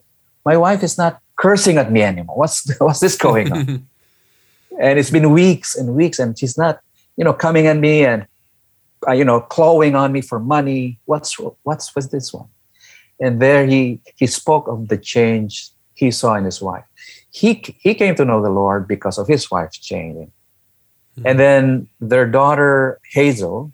My 0.45 0.55
wife 0.55 0.83
is 0.83 0.95
not 0.97 1.19
cursing 1.35 1.77
at 1.77 1.91
me 1.91 2.03
anymore. 2.03 2.37
What's 2.37 2.71
what's 2.79 2.99
this 2.99 3.17
going 3.17 3.51
on? 3.51 3.87
and 4.79 4.99
it's 4.99 5.09
been 5.09 5.31
weeks 5.31 5.75
and 5.75 5.95
weeks, 5.95 6.19
and 6.19 6.37
she's 6.37 6.57
not, 6.57 6.79
you 7.17 7.25
know, 7.25 7.33
coming 7.33 7.65
at 7.65 7.77
me 7.77 8.05
and, 8.05 8.27
uh, 9.07 9.13
you 9.13 9.25
know, 9.25 9.41
clawing 9.41 9.95
on 9.95 10.11
me 10.11 10.21
for 10.21 10.39
money. 10.39 10.99
What's 11.05 11.37
what's 11.63 11.95
what's 11.95 12.07
this 12.07 12.31
one? 12.31 12.47
And 13.19 13.41
there 13.41 13.65
he 13.65 13.99
he 14.15 14.27
spoke 14.27 14.67
of 14.67 14.87
the 14.87 14.97
change 14.97 15.71
he 15.95 16.11
saw 16.11 16.35
in 16.35 16.45
his 16.45 16.61
wife. 16.61 16.85
He 17.31 17.63
he 17.79 17.95
came 17.95 18.13
to 18.15 18.25
know 18.25 18.41
the 18.41 18.51
Lord 18.51 18.87
because 18.87 19.17
of 19.17 19.27
his 19.27 19.49
wife's 19.49 19.79
changing. 19.79 20.31
Mm-hmm. 21.17 21.27
And 21.27 21.39
then 21.39 21.87
their 22.01 22.25
daughter 22.25 22.99
Hazel, 23.11 23.71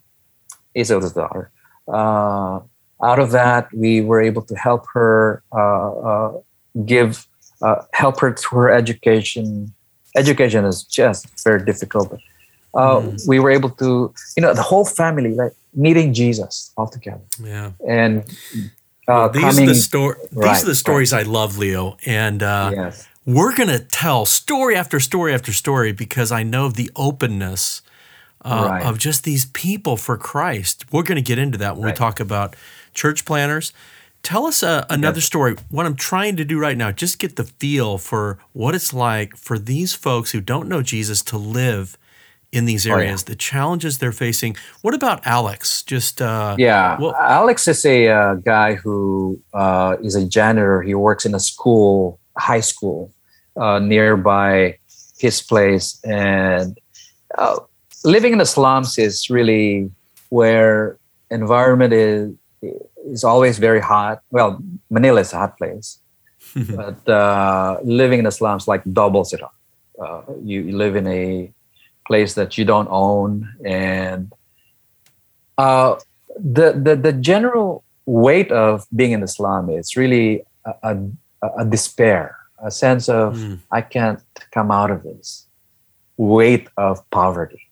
Hazel's 0.76 1.14
daughter. 1.14 1.50
Uh, 1.88 2.60
out 3.04 3.20
of 3.20 3.32
that, 3.32 3.74
we 3.74 4.02
were 4.02 4.22
able 4.22 4.44
to 4.44 4.56
help 4.56 4.86
her 4.94 5.42
uh, 5.52 5.92
uh, 5.92 6.40
give 6.86 7.28
uh, 7.62 7.82
help 7.94 8.20
her 8.20 8.32
to 8.32 8.56
her 8.56 8.72
education. 8.72 9.74
Education 10.16 10.66
is 10.66 10.84
just 10.84 11.26
very 11.44 11.64
difficult. 11.66 12.10
But, 12.12 12.20
mm. 12.76 13.28
We 13.28 13.40
were 13.40 13.50
able 13.50 13.72
to, 13.72 14.14
you 14.38 14.42
know, 14.42 14.54
the 14.54 14.62
whole 14.62 14.86
family 14.86 15.34
like 15.34 15.54
meeting 15.74 16.14
Jesus 16.14 16.72
all 16.78 16.88
together. 16.88 17.22
Yeah, 17.44 17.72
and 17.88 18.24
well, 19.08 19.30
these 19.30 19.44
are 19.44 19.54
the. 19.54 20.16
Right, 20.32 20.54
these 20.54 20.64
are 20.64 20.68
the 20.68 20.76
stories 20.76 21.12
right. 21.12 21.26
I 21.26 21.30
love, 21.30 21.58
Leo, 21.58 21.98
and 22.06 22.42
yes. 22.42 23.08
We're 23.26 23.56
gonna 23.56 23.80
tell 23.80 24.26
story 24.26 24.76
after 24.76 25.00
story 25.00 25.34
after 25.34 25.54
story 25.54 25.92
because 25.92 26.32
I 26.32 26.44
know 26.44 26.70
the 26.70 26.90
openness 26.96 27.82
uh, 28.44 28.68
right. 28.70 28.86
of 28.86 28.98
just 28.98 29.24
these 29.24 29.46
people 29.48 29.98
for 29.98 30.18
Christ. 30.18 30.86
We're 30.92 31.04
going 31.04 31.18
to 31.18 31.22
get 31.22 31.38
into 31.38 31.58
that 31.60 31.76
when 31.76 31.86
right. 31.86 31.94
we 31.94 31.98
talk 31.98 32.20
about 32.20 32.56
church 32.94 33.26
planters. 33.26 33.74
Tell 34.24 34.46
us 34.46 34.62
uh, 34.62 34.86
another 34.90 35.18
yes. 35.18 35.26
story. 35.26 35.56
What 35.70 35.86
I'm 35.86 35.96
trying 35.96 36.36
to 36.38 36.46
do 36.46 36.60
right 36.60 36.78
now, 36.78 36.92
just 36.92 37.18
get 37.18 37.36
the 37.36 37.44
feel 37.44 37.98
for 37.98 38.38
what 38.54 38.76
it's 38.76 38.94
like 38.94 39.36
for 39.36 39.58
these 39.58 39.94
folks 39.94 40.32
who 40.32 40.42
don't 40.42 40.68
know 40.68 40.82
Jesus 40.82 41.24
to 41.24 41.38
live 41.38 41.98
in 42.52 42.66
these 42.66 42.86
areas, 42.86 43.22
oh, 43.22 43.26
yeah. 43.26 43.30
the 43.30 43.36
challenges 43.36 43.98
they're 43.98 44.12
facing. 44.12 44.58
What 44.82 44.94
about 44.94 45.26
Alex? 45.26 45.84
Just 45.84 46.22
uh, 46.22 46.56
yeah, 46.60 46.98
well, 47.00 47.16
Alex 47.16 47.68
is 47.68 47.86
a 47.86 48.10
uh, 48.10 48.34
guy 48.36 48.76
who 48.76 49.40
uh, 49.54 49.96
is 50.04 50.16
a 50.16 50.26
janitor. 50.26 50.82
He 50.82 50.94
works 50.94 51.26
in 51.26 51.34
a 51.34 51.40
school, 51.40 52.20
high 52.38 52.60
school, 52.60 53.12
uh, 53.58 53.80
nearby 53.80 54.78
his 55.18 55.42
place, 55.42 56.00
and 56.04 56.80
uh, 57.38 57.60
living 58.04 58.34
in 58.34 58.40
the 58.40 58.46
slums 58.46 58.98
is 58.98 59.30
really 59.30 59.92
where 60.30 60.98
environment 61.30 61.94
is 61.94 62.34
is 63.06 63.24
always 63.24 63.58
very 63.58 63.82
hot. 63.82 64.22
Well, 64.32 64.62
Manila 64.90 65.22
is 65.22 65.34
a 65.34 65.38
hot 65.38 65.58
place, 65.58 66.00
but 66.56 67.08
uh, 67.10 67.80
living 67.84 68.20
in 68.20 68.26
the 68.26 68.32
slums 68.32 68.68
like 68.68 68.84
doubles 68.92 69.34
it 69.34 69.42
up. 69.42 69.56
you, 70.44 70.62
you 70.62 70.78
live 70.78 70.96
in 70.96 71.08
a 71.08 71.52
place 72.08 72.34
that 72.34 72.58
you 72.58 72.66
don't 72.66 72.88
own 72.90 73.48
and 73.64 74.34
uh, 75.58 75.96
the, 76.38 76.74
the 76.74 76.96
the 76.96 77.14
general 77.14 77.84
weight 78.06 78.52
of 78.52 78.88
being 78.96 79.12
in 79.12 79.22
the 79.22 79.28
slum 79.28 79.70
is 79.70 79.96
really 79.96 80.44
a, 80.66 80.74
a, 80.84 80.98
a 81.58 81.66
despair 81.66 82.38
a 82.64 82.72
sense 82.72 83.10
of 83.10 83.36
mm. 83.36 83.60
i 83.72 83.82
can't 83.82 84.22
come 84.52 84.72
out 84.72 84.92
of 84.92 85.04
this 85.04 85.48
weight 86.18 86.68
of 86.78 87.08
poverty 87.10 87.70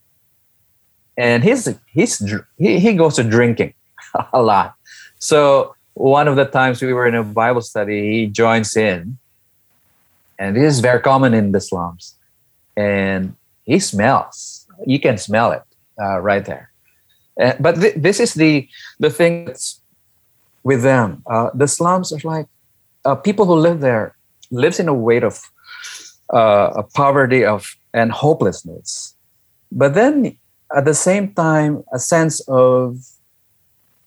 and 1.18 1.44
he's 1.44 1.68
he's 1.88 2.18
he, 2.58 2.80
he 2.80 2.94
goes 2.94 3.16
to 3.16 3.24
drinking 3.24 3.74
a 4.34 4.42
lot 4.42 4.76
so 5.20 5.76
one 5.94 6.28
of 6.28 6.36
the 6.36 6.46
times 6.46 6.82
we 6.82 6.94
were 6.94 7.08
in 7.08 7.16
a 7.16 7.24
bible 7.24 7.62
study 7.62 8.12
he 8.12 8.28
joins 8.28 8.76
in 8.76 9.18
and 10.40 10.56
this 10.56 10.74
is 10.74 10.80
very 10.80 11.02
common 11.02 11.34
in 11.34 11.52
the 11.52 11.62
slums 11.62 12.16
and 12.76 13.36
he 13.70 13.78
smells. 13.78 14.66
You 14.86 15.00
can 15.00 15.18
smell 15.18 15.52
it 15.52 15.64
uh, 16.02 16.20
right 16.20 16.44
there. 16.44 16.72
Uh, 17.40 17.54
but 17.60 17.76
th- 17.76 17.96
this 17.96 18.20
is 18.20 18.34
the 18.34 18.68
the 19.00 19.10
thing 19.10 19.46
that's 19.46 19.82
with 20.64 20.82
them. 20.82 21.22
Uh, 21.30 21.50
the 21.54 21.68
slums 21.68 22.12
are 22.12 22.24
like 22.24 22.48
uh, 23.06 23.16
people 23.16 23.46
who 23.46 23.56
live 23.56 23.80
there 23.80 24.16
lives 24.52 24.80
in 24.80 24.88
a 24.88 24.94
weight 24.94 25.24
of 25.24 25.42
uh, 26.32 26.84
poverty 26.94 27.46
of 27.46 27.76
and 27.94 28.12
hopelessness. 28.12 29.16
But 29.72 29.94
then 29.94 30.38
at 30.76 30.86
the 30.86 30.94
same 30.94 31.34
time, 31.34 31.84
a 31.94 32.00
sense 32.00 32.42
of 32.48 32.98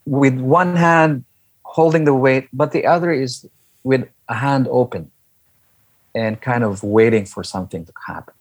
with 0.06 0.38
one 0.38 0.76
hand 0.76 1.24
holding 1.64 2.04
the 2.04 2.14
weight, 2.14 2.48
but 2.52 2.72
the 2.72 2.86
other 2.86 3.12
is 3.12 3.46
with 3.82 4.08
a 4.28 4.34
hand 4.34 4.68
open 4.70 5.10
and 6.14 6.40
kind 6.40 6.62
of 6.64 6.82
waiting 6.82 7.24
for 7.24 7.42
something 7.42 7.84
to 7.84 7.92
happen. 8.06 8.34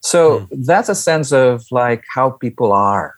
So 0.00 0.40
mm. 0.40 0.48
that's 0.66 0.88
a 0.88 0.94
sense 0.94 1.32
of 1.32 1.64
like 1.70 2.04
how 2.14 2.30
people 2.30 2.72
are 2.72 3.16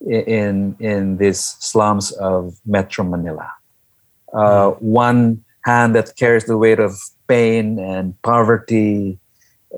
in 0.00 0.76
in 0.80 1.16
these 1.18 1.40
slums 1.60 2.12
of 2.12 2.58
Metro 2.66 3.04
Manila. 3.04 3.50
Uh, 4.32 4.70
mm. 4.70 4.82
One 4.82 5.44
hand 5.64 5.94
that 5.94 6.16
carries 6.16 6.44
the 6.44 6.56
weight 6.56 6.78
of 6.78 6.92
pain 7.26 7.78
and 7.78 8.20
poverty 8.22 9.18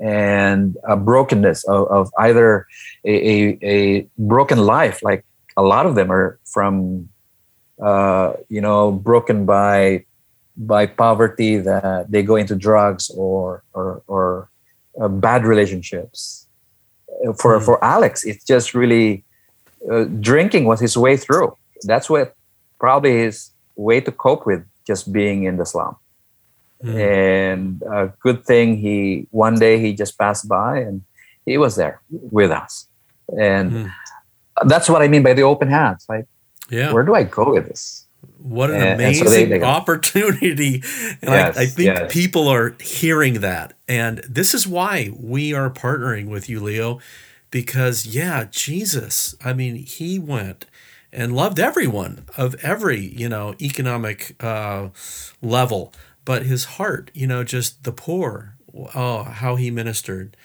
and 0.01 0.77
a 0.87 0.95
brokenness 0.95 1.63
of, 1.67 1.87
of 1.87 2.11
either 2.19 2.67
a, 3.03 3.11
a, 3.11 3.59
a, 3.63 4.07
broken 4.17 4.59
life, 4.59 5.01
like 5.01 5.25
a 5.55 5.63
lot 5.63 5.85
of 5.85 5.95
them 5.95 6.11
are 6.11 6.39
from, 6.45 7.09
uh, 7.81 8.33
you 8.49 8.61
know, 8.61 8.91
broken 8.91 9.45
by 9.45 10.05
by 10.59 10.87
poverty 10.87 11.57
that 11.57 12.11
they 12.11 12.23
go 12.23 12.35
into 12.35 12.55
drugs 12.55 13.09
or 13.11 13.63
or, 13.73 14.01
or 14.07 14.49
uh, 14.99 15.07
bad 15.07 15.45
relationships 15.45 16.47
for 17.37 17.59
mm. 17.59 17.65
for 17.65 17.83
Alex, 17.83 18.23
it's 18.23 18.43
just 18.43 18.73
really 18.73 19.23
uh, 19.91 20.05
drinking 20.19 20.65
was 20.65 20.79
his 20.79 20.97
way 20.97 21.17
through. 21.17 21.55
That's 21.83 22.09
what 22.09 22.35
probably 22.79 23.17
his 23.17 23.51
way 23.75 24.01
to 24.01 24.11
cope 24.11 24.45
with 24.45 24.63
just 24.87 25.11
being 25.11 25.43
in 25.43 25.57
the 25.57 25.65
slum. 25.65 25.97
Mm. 26.83 27.53
And 27.53 27.81
a 27.83 28.13
good 28.19 28.45
thing 28.45 28.77
he 28.77 29.27
one 29.31 29.55
day 29.59 29.79
he 29.79 29.93
just 29.93 30.17
passed 30.17 30.47
by 30.47 30.79
and 30.79 31.03
he 31.45 31.57
was 31.57 31.75
there 31.75 32.01
with 32.09 32.51
us. 32.51 32.87
And 33.37 33.71
mm. 33.71 33.91
that's 34.65 34.89
what 34.89 35.01
I 35.01 35.07
mean 35.07 35.23
by 35.23 35.33
the 35.33 35.43
open 35.43 35.67
hands. 35.67 36.05
Like, 36.07 36.27
yeah, 36.69 36.93
where 36.93 37.03
do 37.03 37.13
I 37.13 37.23
go 37.23 37.53
with 37.53 37.67
this? 37.67 38.05
What 38.37 38.69
an 38.69 38.77
and, 38.77 39.01
amazing 39.01 39.25
and 39.25 39.33
so 39.33 39.35
they, 39.35 39.45
they 39.45 39.61
opportunity. 39.61 40.83
And 41.21 41.31
yes, 41.31 41.57
I, 41.57 41.61
I, 41.61 41.65
think 41.65 41.87
yes. 41.87 42.13
people 42.13 42.47
are 42.47 42.75
hearing 42.79 43.41
that. 43.41 43.73
And 43.87 44.19
this 44.19 44.53
is 44.53 44.67
why 44.67 45.11
we 45.17 45.53
are 45.53 45.69
partnering 45.69 46.27
with 46.27 46.47
you, 46.47 46.59
Leo, 46.59 46.99
because, 47.51 48.05
yeah, 48.05 48.45
Jesus, 48.49 49.35
I 49.43 49.53
mean, 49.53 49.75
he 49.75 50.19
went 50.19 50.65
and 51.17 51.35
loved 51.35 51.59
everyone 51.59 52.25
of 52.37 52.55
every, 52.61 52.99
you 52.99 53.27
know, 53.27 53.55
economic 53.59 54.19
uh, 54.41 54.89
level, 55.41 55.91
but 56.23 56.43
his 56.43 56.63
heart, 56.77 57.09
you 57.15 57.25
know, 57.25 57.43
just 57.43 57.83
the 57.83 57.91
poor, 57.91 58.55
oh, 58.93 59.23
how 59.23 59.55
he 59.55 59.71
ministered. 59.71 60.37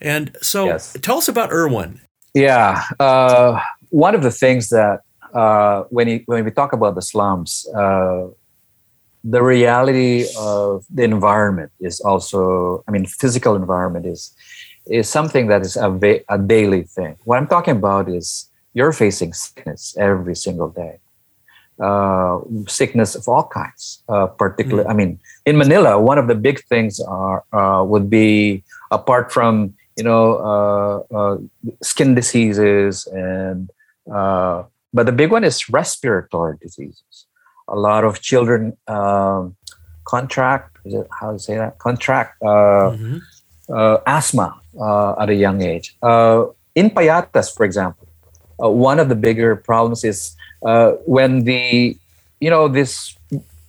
And 0.00 0.36
so 0.40 0.66
yes. 0.66 0.96
tell 1.02 1.18
us 1.18 1.28
about 1.28 1.50
Erwin. 1.52 2.00
Yeah. 2.32 2.84
Uh, 3.00 3.60
one 3.88 4.14
of 4.14 4.22
the 4.22 4.30
things 4.30 4.68
that 4.68 5.00
uh, 5.34 5.82
when, 5.90 6.06
you, 6.06 6.22
when 6.26 6.44
we 6.44 6.52
talk 6.52 6.72
about 6.72 6.94
the 6.94 7.02
slums, 7.02 7.66
uh, 7.74 8.28
the 9.24 9.42
reality 9.42 10.26
of 10.38 10.86
the 10.88 11.02
environment 11.02 11.72
is 11.80 12.00
also, 12.00 12.84
I 12.86 12.92
mean, 12.92 13.04
physical 13.04 13.56
environment 13.56 14.06
is 14.06 14.34
is 14.86 15.08
something 15.08 15.46
that 15.48 15.60
is 15.60 15.76
a, 15.76 15.90
va- 15.90 16.24
a 16.30 16.38
daily 16.38 16.82
thing. 16.84 17.14
What 17.24 17.36
I'm 17.36 17.46
talking 17.46 17.76
about 17.76 18.08
is 18.08 18.49
you're 18.74 18.92
facing 18.92 19.32
sickness 19.32 19.96
every 19.98 20.34
single 20.34 20.70
day, 20.70 20.98
uh, 21.82 22.40
sickness 22.66 23.14
of 23.14 23.28
all 23.28 23.46
kinds. 23.46 24.02
Uh, 24.08 24.26
particularly, 24.26 24.86
mm. 24.86 24.90
I 24.90 24.94
mean, 24.94 25.20
in 25.46 25.56
Manila, 25.56 26.00
one 26.00 26.18
of 26.18 26.28
the 26.28 26.34
big 26.34 26.62
things 26.64 27.00
are 27.00 27.44
uh, 27.52 27.82
would 27.84 28.08
be 28.10 28.62
apart 28.90 29.32
from 29.32 29.74
you 29.96 30.04
know 30.04 30.36
uh, 30.50 31.16
uh, 31.16 31.36
skin 31.82 32.14
diseases 32.14 33.06
and 33.12 33.70
uh, 34.12 34.64
but 34.92 35.06
the 35.06 35.12
big 35.12 35.30
one 35.30 35.44
is 35.44 35.68
respiratory 35.68 36.56
diseases. 36.60 37.26
A 37.68 37.76
lot 37.76 38.04
of 38.04 38.20
children 38.20 38.76
um, 38.88 39.56
contract, 40.04 40.78
is 40.84 40.94
it 40.94 41.06
how 41.20 41.32
to 41.32 41.38
say 41.38 41.56
that? 41.56 41.78
Contract 41.78 42.36
uh, 42.42 42.90
mm-hmm. 42.90 43.18
uh, 43.72 43.98
asthma 44.06 44.60
uh, 44.80 45.14
at 45.20 45.30
a 45.30 45.34
young 45.34 45.62
age. 45.62 45.96
Uh, 46.02 46.46
in 46.74 46.90
Payatas, 46.90 47.54
for 47.54 47.64
example, 47.64 48.08
uh, 48.62 48.70
one 48.70 48.98
of 48.98 49.08
the 49.08 49.14
bigger 49.14 49.56
problems 49.56 50.04
is 50.04 50.36
uh, 50.64 50.92
when 51.06 51.44
the, 51.44 51.96
you 52.40 52.50
know, 52.50 52.68
this 52.68 53.16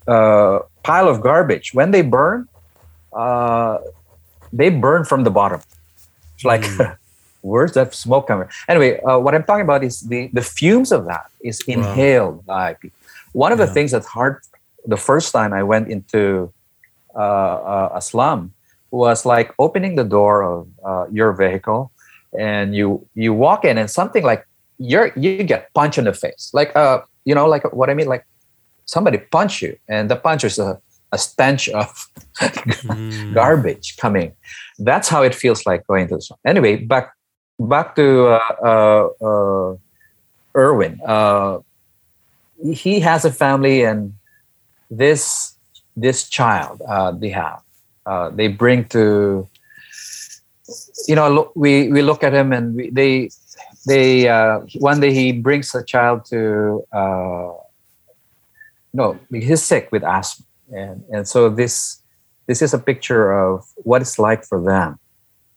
pile 0.06 1.08
of 1.08 1.22
garbage, 1.22 1.74
when 1.74 1.92
they 1.92 2.02
burn, 2.02 2.48
they 4.54 4.70
burn 4.70 5.06
from 5.06 5.24
the 5.24 5.32
bottom. 5.32 5.62
It's 6.36 6.46
like 6.46 6.62
mm. 6.62 6.98
where's 7.42 7.74
that 7.74 7.94
smoke 7.94 8.28
coming? 8.28 8.48
Anyway, 8.68 9.00
uh, 9.02 9.18
what 9.20 9.36
I'm 9.36 9.44
talking 9.44 9.64
about 9.64 9.84
is 9.84 10.02
the 10.02 10.30
the 10.34 10.42
fumes 10.42 10.92
of 10.92 11.06
that 11.06 11.30
is 11.42 11.62
inhaled 11.68 12.46
wow. 12.46 12.56
by 12.56 12.74
people. 12.76 12.98
One 13.34 13.52
of 13.52 13.60
yeah. 13.60 13.66
the 13.66 13.74
things 13.74 13.92
that's 13.92 14.08
hard 14.08 14.42
the 14.86 14.98
first 14.98 15.32
time 15.32 15.54
I 15.54 15.64
went 15.64 15.90
into 15.90 16.52
uh, 17.16 17.20
uh, 17.20 17.90
a 17.96 18.02
slum 18.02 18.54
was 18.90 19.26
like 19.26 19.54
opening 19.60 19.96
the 19.96 20.04
door 20.04 20.44
of 20.44 20.68
uh, 20.84 21.06
your 21.12 21.34
vehicle, 21.34 21.92
and 22.38 22.76
you 22.76 23.06
you 23.16 23.34
walk 23.34 23.66
in, 23.66 23.78
and 23.78 23.90
something 23.90 24.24
like 24.24 24.46
you're 24.82 25.12
you 25.15 25.44
get 25.44 25.74
punched 25.74 25.98
in 25.98 26.06
the 26.06 26.13
face, 26.13 26.50
like 26.54 26.76
uh 26.76 27.02
you 27.26 27.36
know 27.36 27.48
like 27.48 27.72
what 27.74 27.89
I 27.89 27.94
mean, 27.94 28.08
like 28.08 28.26
somebody 28.86 29.20
punch 29.20 29.62
you, 29.62 29.78
and 29.88 30.10
the 30.10 30.15
punch 30.15 30.44
is 30.44 30.58
a 30.60 30.80
a 31.12 31.17
stench 31.17 31.70
of 31.70 32.08
mm. 32.39 33.34
garbage 33.39 33.98
coming. 33.98 34.34
That's 34.80 35.10
how 35.10 35.24
it 35.24 35.36
feels 35.36 35.65
like 35.65 35.86
going 35.88 36.08
to 36.08 36.15
the 36.15 36.22
slum. 36.22 36.39
Anyway, 36.46 36.78
back 36.78 37.13
back 37.60 37.96
to 37.96 38.28
uh, 38.28 38.56
uh, 38.63 39.26
uh, 39.26 39.76
Erwin. 40.56 41.00
Uh, 41.06 41.60
he 42.74 43.00
has 43.00 43.26
a 43.26 43.32
family, 43.32 43.84
and 43.84 44.13
this 44.89 45.56
this 45.98 46.30
child 46.30 46.82
uh, 46.88 47.12
they 47.12 47.30
have, 47.30 47.62
uh, 48.06 48.30
they 48.30 48.48
bring 48.48 48.86
to. 48.89 49.48
You 51.08 51.15
know, 51.15 51.30
look, 51.30 51.52
we 51.56 51.91
we 51.91 52.02
look 52.02 52.24
at 52.24 52.34
him, 52.34 52.54
and 52.54 52.76
we, 52.76 52.89
they 52.89 53.30
they 53.86 54.28
uh, 54.28 54.60
one 54.80 55.00
day 55.00 55.13
he 55.13 55.32
brings 55.32 55.74
a 55.76 55.84
child 55.84 56.26
to. 56.26 56.86
Uh, 56.91 57.54
no, 58.94 59.17
he's 59.32 59.63
sick 59.63 59.89
with 59.91 60.04
asthma, 60.04 60.46
and 60.74 61.04
and 61.12 61.28
so 61.28 61.50
this 61.50 62.02
this 62.48 62.62
is 62.62 62.74
a 62.74 62.80
picture 62.80 63.32
of 63.32 63.65
what 63.78 64.02
it's 64.02 64.20
like 64.20 64.44
for 64.46 64.62
them 64.62 65.00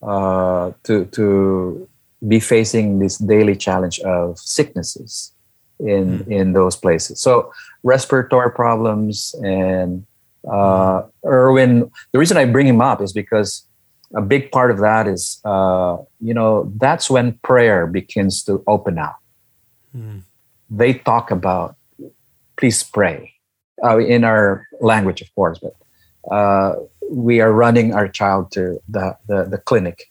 uh, 0.03 0.73
to 0.85 1.05
to 1.07 1.89
be 2.27 2.41
facing 2.41 2.99
this 2.99 3.19
daily 3.19 3.57
challenge 3.57 4.01
of 4.01 4.39
sicknesses 4.39 5.33
in 5.81 6.21
mm. 6.21 6.29
in 6.29 6.53
those 6.53 6.77
places. 6.77 7.21
So 7.21 7.53
respiratory 7.83 8.53
problems 8.53 9.35
and 9.43 10.07
uh, 10.51 11.03
Erwin. 11.25 11.91
The 12.13 12.19
reason 12.19 12.37
I 12.37 12.45
bring 12.45 12.67
him 12.67 12.81
up 12.81 13.01
is 13.01 13.13
because 13.13 13.67
a 14.17 14.23
big 14.23 14.51
part 14.53 14.71
of 14.71 14.79
that 14.79 15.07
is 15.07 15.41
uh, 15.45 15.97
you 16.21 16.35
know 16.35 16.73
that's 16.77 17.11
when 17.11 17.39
prayer 17.43 17.87
begins 17.87 18.43
to 18.45 18.63
open 18.67 18.99
up. 18.99 19.19
Mm. 19.97 20.23
They 20.71 20.95
talk 20.95 21.31
about 21.31 21.77
please 22.57 22.83
pray 22.83 23.35
uh, 23.83 23.99
in 23.99 24.25
our 24.25 24.67
language, 24.81 25.21
of 25.21 25.35
course, 25.35 25.59
but 25.59 25.75
uh, 26.35 26.77
we 27.11 27.41
are 27.41 27.53
running 27.53 27.93
our 27.93 28.09
child 28.09 28.51
to 28.53 28.81
the, 28.89 29.17
the, 29.27 29.45
the 29.45 29.59
clinic. 29.59 30.11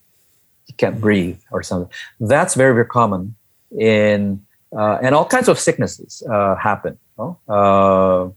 He 0.65 0.73
can't 0.73 0.97
mm. 0.97 1.01
breathe 1.01 1.39
or 1.51 1.63
something. 1.63 1.91
That's 2.19 2.55
very, 2.55 2.73
very 2.73 2.85
common 2.85 3.35
in 3.77 4.45
uh, 4.75 4.97
and 5.03 5.13
all 5.13 5.25
kinds 5.25 5.47
of 5.47 5.59
sicknesses 5.59 6.23
uh, 6.29 6.55
happen. 6.55 6.97
No? 7.17 7.37
Uh, 7.47 8.29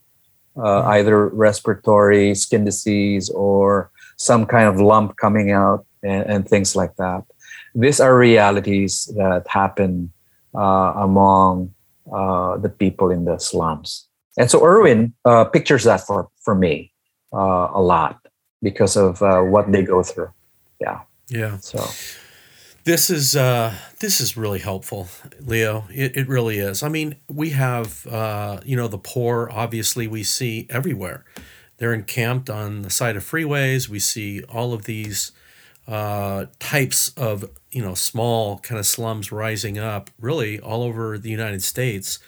uh, 0.59 0.83
either 0.89 1.29
respiratory, 1.29 2.35
skin 2.35 2.65
disease, 2.65 3.31
or 3.31 3.91
some 4.17 4.47
kind 4.47 4.69
of 4.69 4.81
lump 4.81 5.17
coming 5.17 5.51
out, 5.53 5.87
and, 6.03 6.25
and 6.27 6.49
things 6.49 6.77
like 6.77 6.97
that. 6.97 7.25
These 7.75 8.01
are 8.01 8.17
realities 8.17 9.13
that 9.17 9.47
happen 9.49 10.13
uh, 10.55 10.93
among 10.97 11.75
uh, 12.13 12.57
the 12.57 12.69
people 12.69 13.11
in 13.11 13.25
the 13.25 13.39
slums. 13.39 14.07
And 14.39 14.51
so 14.51 14.65
Erwin 14.65 15.15
pictures 15.53 15.85
that 15.85 16.07
for, 16.07 16.29
for 16.43 16.55
me 16.55 16.93
a 17.33 17.81
lot 17.81 18.19
because 18.63 18.97
of 18.97 19.21
what 19.21 19.71
they 19.73 19.83
go 19.83 20.03
through. 20.03 20.31
Yeah. 20.81 21.01
Yeah. 21.29 21.59
So 21.59 21.85
this 22.87 23.11
is 23.11 23.35
uh, 23.35 23.75
this 23.99 24.21
is 24.21 24.37
really 24.37 24.61
helpful, 24.61 25.09
Leo. 25.41 25.87
It, 25.91 26.17
it 26.17 26.29
really 26.29 26.59
is. 26.59 26.85
I 26.85 26.89
mean, 26.89 27.17
we 27.29 27.51
have 27.51 28.07
uh, 28.07 28.61
you 28.65 28.77
know 28.77 28.87
the 28.87 28.99
poor. 28.99 29.51
Obviously, 29.53 30.07
we 30.07 30.23
see 30.23 30.69
everywhere. 30.71 31.25
They're 31.79 31.95
encamped 31.95 32.49
on 32.49 32.83
the 32.83 32.91
side 32.91 33.17
of 33.17 33.25
freeways. 33.25 33.89
We 33.89 33.99
see 33.99 34.43
all 34.45 34.73
of 34.73 34.85
these 34.85 35.33
uh, 35.87 36.47
types 36.59 37.11
of 37.17 37.49
you 37.71 37.83
know 37.83 37.95
small 37.95 38.59
kind 38.59 38.79
of 38.79 38.87
slums 38.87 39.31
rising 39.31 39.79
up, 39.79 40.11
really 40.19 40.59
all 40.59 40.83
over 40.83 41.19
the 41.19 41.31
United 41.31 41.63
States, 41.63 42.19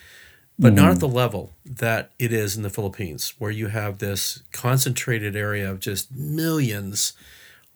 but 0.59 0.73
mm. 0.73 0.77
not 0.77 0.91
at 0.91 0.97
mm. 0.97 1.01
the 1.01 1.09
level 1.09 1.55
that 1.65 2.11
it 2.19 2.33
is 2.33 2.57
in 2.57 2.63
the 2.63 2.71
Philippines, 2.71 3.35
where 3.39 3.51
you 3.51 3.69
have 3.69 3.99
this 3.99 4.43
concentrated 4.53 5.35
area 5.35 5.71
of 5.71 5.81
just 5.81 6.13
millions 6.13 7.15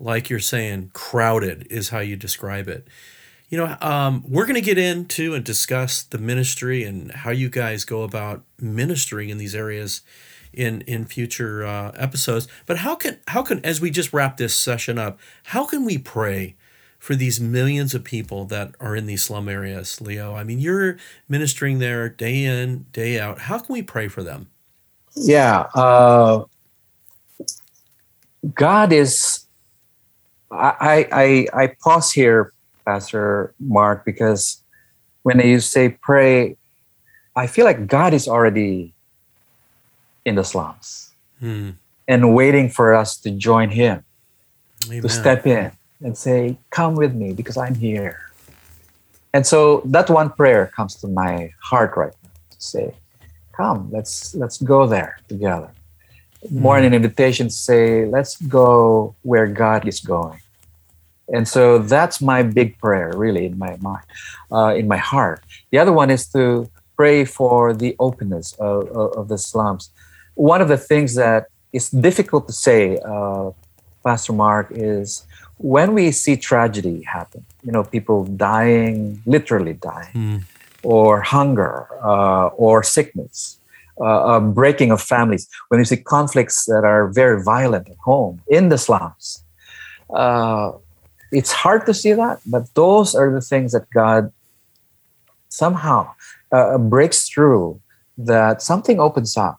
like 0.03 0.29
you're 0.29 0.41
saying, 0.41 0.91
crowded 0.93 1.67
is 1.71 1.91
how 1.91 2.01
you 2.01 2.17
describe 2.17 2.69
it. 2.69 2.89
You 3.49 3.59
know, 3.59 3.77
um, 3.81 4.25
we're 4.27 4.47
going 4.47 4.57
to 4.57 4.61
get 4.61 4.79
into 4.79 5.35
and 5.35 5.45
discuss 5.45 6.03
the 6.03 6.19
ministry 6.19 6.85
and 6.85 7.13
how 7.13 7.31
you 7.31 7.49
guys 7.49 7.85
go 7.85 8.03
about 8.03 8.43
ministering 8.59 9.29
in 9.29 9.39
these 9.39 9.55
areas 9.55 10.01
in 10.53 10.83
in 10.83 11.05
future 11.05 11.65
uh, 11.65 11.93
episodes. 11.97 12.49
But 12.67 12.79
how 12.79 12.95
can 12.95 13.19
how 13.29 13.43
can 13.43 13.65
as 13.65 13.81
we 13.81 13.91
just 13.91 14.13
wrap 14.13 14.37
this 14.37 14.55
session 14.55 14.99
up, 14.99 15.19
how 15.45 15.67
can 15.67 15.85
we 15.85 15.99
pray 15.99 16.57
for 16.99 17.15
these 17.15 17.41
millions 17.41 17.95
of 17.95 18.05
people 18.05 18.45
that 18.47 18.75
are 18.79 18.95
in 18.95 19.07
these 19.07 19.23
slum 19.25 19.49
areas, 19.49 20.01
Leo? 20.01 20.35
I 20.35 20.45
mean, 20.45 20.59
you're 20.59 20.97
ministering 21.29 21.79
there 21.79 22.09
day 22.09 22.45
in 22.45 22.87
day 22.93 23.19
out. 23.19 23.41
How 23.41 23.59
can 23.59 23.73
we 23.73 23.83
pray 23.83 24.09
for 24.09 24.23
them? 24.23 24.49
Yeah, 25.15 25.67
uh, 25.75 26.45
God 28.55 28.93
is 28.93 29.47
I, 30.53 31.09
I, 31.13 31.63
I 31.63 31.67
pause 31.83 32.13
here, 32.13 32.53
Pastor 32.85 33.55
Mark, 33.59 34.05
because 34.05 34.63
when 35.23 35.41
you 35.41 35.61
say 35.61 35.91
pray, 36.03 36.57
I 37.35 37.47
feel 37.47 37.65
like 37.65 37.87
God 37.87 38.13
is 38.13 38.29
already 38.29 38.95
in 40.25 40.35
the 40.35 40.45
slums 40.45 41.13
hmm. 41.39 41.71
and 42.07 42.35
waiting 42.35 42.69
for 42.69 42.95
us 42.95 43.17
to 43.19 43.31
join 43.31 43.71
Him, 43.71 44.05
Amen. 44.87 45.03
to 45.03 45.09
step 45.09 45.47
in 45.47 45.73
and 46.03 46.17
say, 46.17 46.59
Come 46.71 46.95
with 46.95 47.15
me 47.15 47.33
because 47.33 47.57
I'm 47.57 47.75
here. 47.75 48.19
And 49.35 49.47
so 49.47 49.83
that 49.87 50.11
one 50.11 50.31
prayer 50.31 50.71
comes 50.77 50.97
to 50.97 51.09
my 51.09 51.53
heart 51.61 51.97
right 51.97 52.13
now 52.23 52.31
to 52.51 52.61
say, 52.61 52.95
Come, 53.53 53.91
let's 53.91 54.35
let's 54.35 54.61
go 54.61 54.87
there 54.87 55.19
together. 55.29 55.71
More 56.51 56.77
than 56.77 56.87
an 56.87 56.95
invitation 56.95 57.47
to 57.47 57.55
say, 57.55 58.05
let's 58.05 58.35
go 58.43 59.15
where 59.23 59.47
God 59.47 59.87
is 59.87 60.01
going 60.01 60.41
and 61.33 61.49
so 61.49 61.79
that's 61.79 62.21
my 62.21 62.43
big 62.43 62.79
prayer 62.79 63.13
really 63.17 63.47
in 63.47 63.59
my 63.59 63.77
mind 63.81 64.05
uh, 64.53 64.75
in 64.77 64.87
my 64.87 64.97
heart 64.97 65.43
the 65.71 65.79
other 65.79 65.93
one 65.93 66.11
is 66.11 66.27
to 66.27 66.71
pray 66.97 67.25
for 67.25 67.73
the 67.73 67.97
openness 67.99 68.53
of, 68.55 68.89
of, 68.89 69.13
of 69.13 69.29
the 69.29 69.39
slums 69.39 69.91
one 70.35 70.61
of 70.61 70.69
the 70.69 70.77
things 70.77 71.15
that 71.15 71.47
is 71.73 71.91
difficult 71.91 72.47
to 72.47 72.53
say 72.53 72.99
uh, 73.05 73.51
pastor 74.05 74.33
mark 74.33 74.69
is 74.71 75.27
when 75.59 75.95
we 75.95 76.11
see 76.11 76.37
tragedy 76.37 77.03
happen 77.03 77.45
you 77.63 77.73
know 77.73 77.85
people 77.85 78.25
dying 78.25 79.23
literally 79.27 79.75
dying 79.75 80.13
mm. 80.15 80.43
or 80.83 81.21
hunger 81.21 81.87
uh, 82.03 82.47
or 82.57 82.83
sickness 82.83 83.59
uh, 84.01 84.41
breaking 84.41 84.91
of 84.91 85.01
families 85.01 85.49
when 85.69 85.79
you 85.79 85.85
see 85.85 85.97
conflicts 85.97 86.65
that 86.65 86.85
are 86.85 87.09
very 87.09 87.43
violent 87.43 87.89
at 87.89 87.97
home 87.99 88.41
in 88.49 88.69
the 88.69 88.79
slums 88.79 89.45
uh, 90.13 90.73
it's 91.33 91.51
hard 91.51 91.87
to 91.87 91.95
see 91.95 92.13
that, 92.13 92.41
but 92.47 92.73
those 92.75 93.15
are 93.15 93.33
the 93.33 93.41
things 93.41 93.73
that 93.73 93.89
God 93.91 94.31
somehow 95.49 96.13
uh, 96.53 96.79
breaks 96.79 97.29
through. 97.29 97.81
That 98.19 98.61
something 98.61 99.01
opens 99.01 99.39
up 99.39 99.59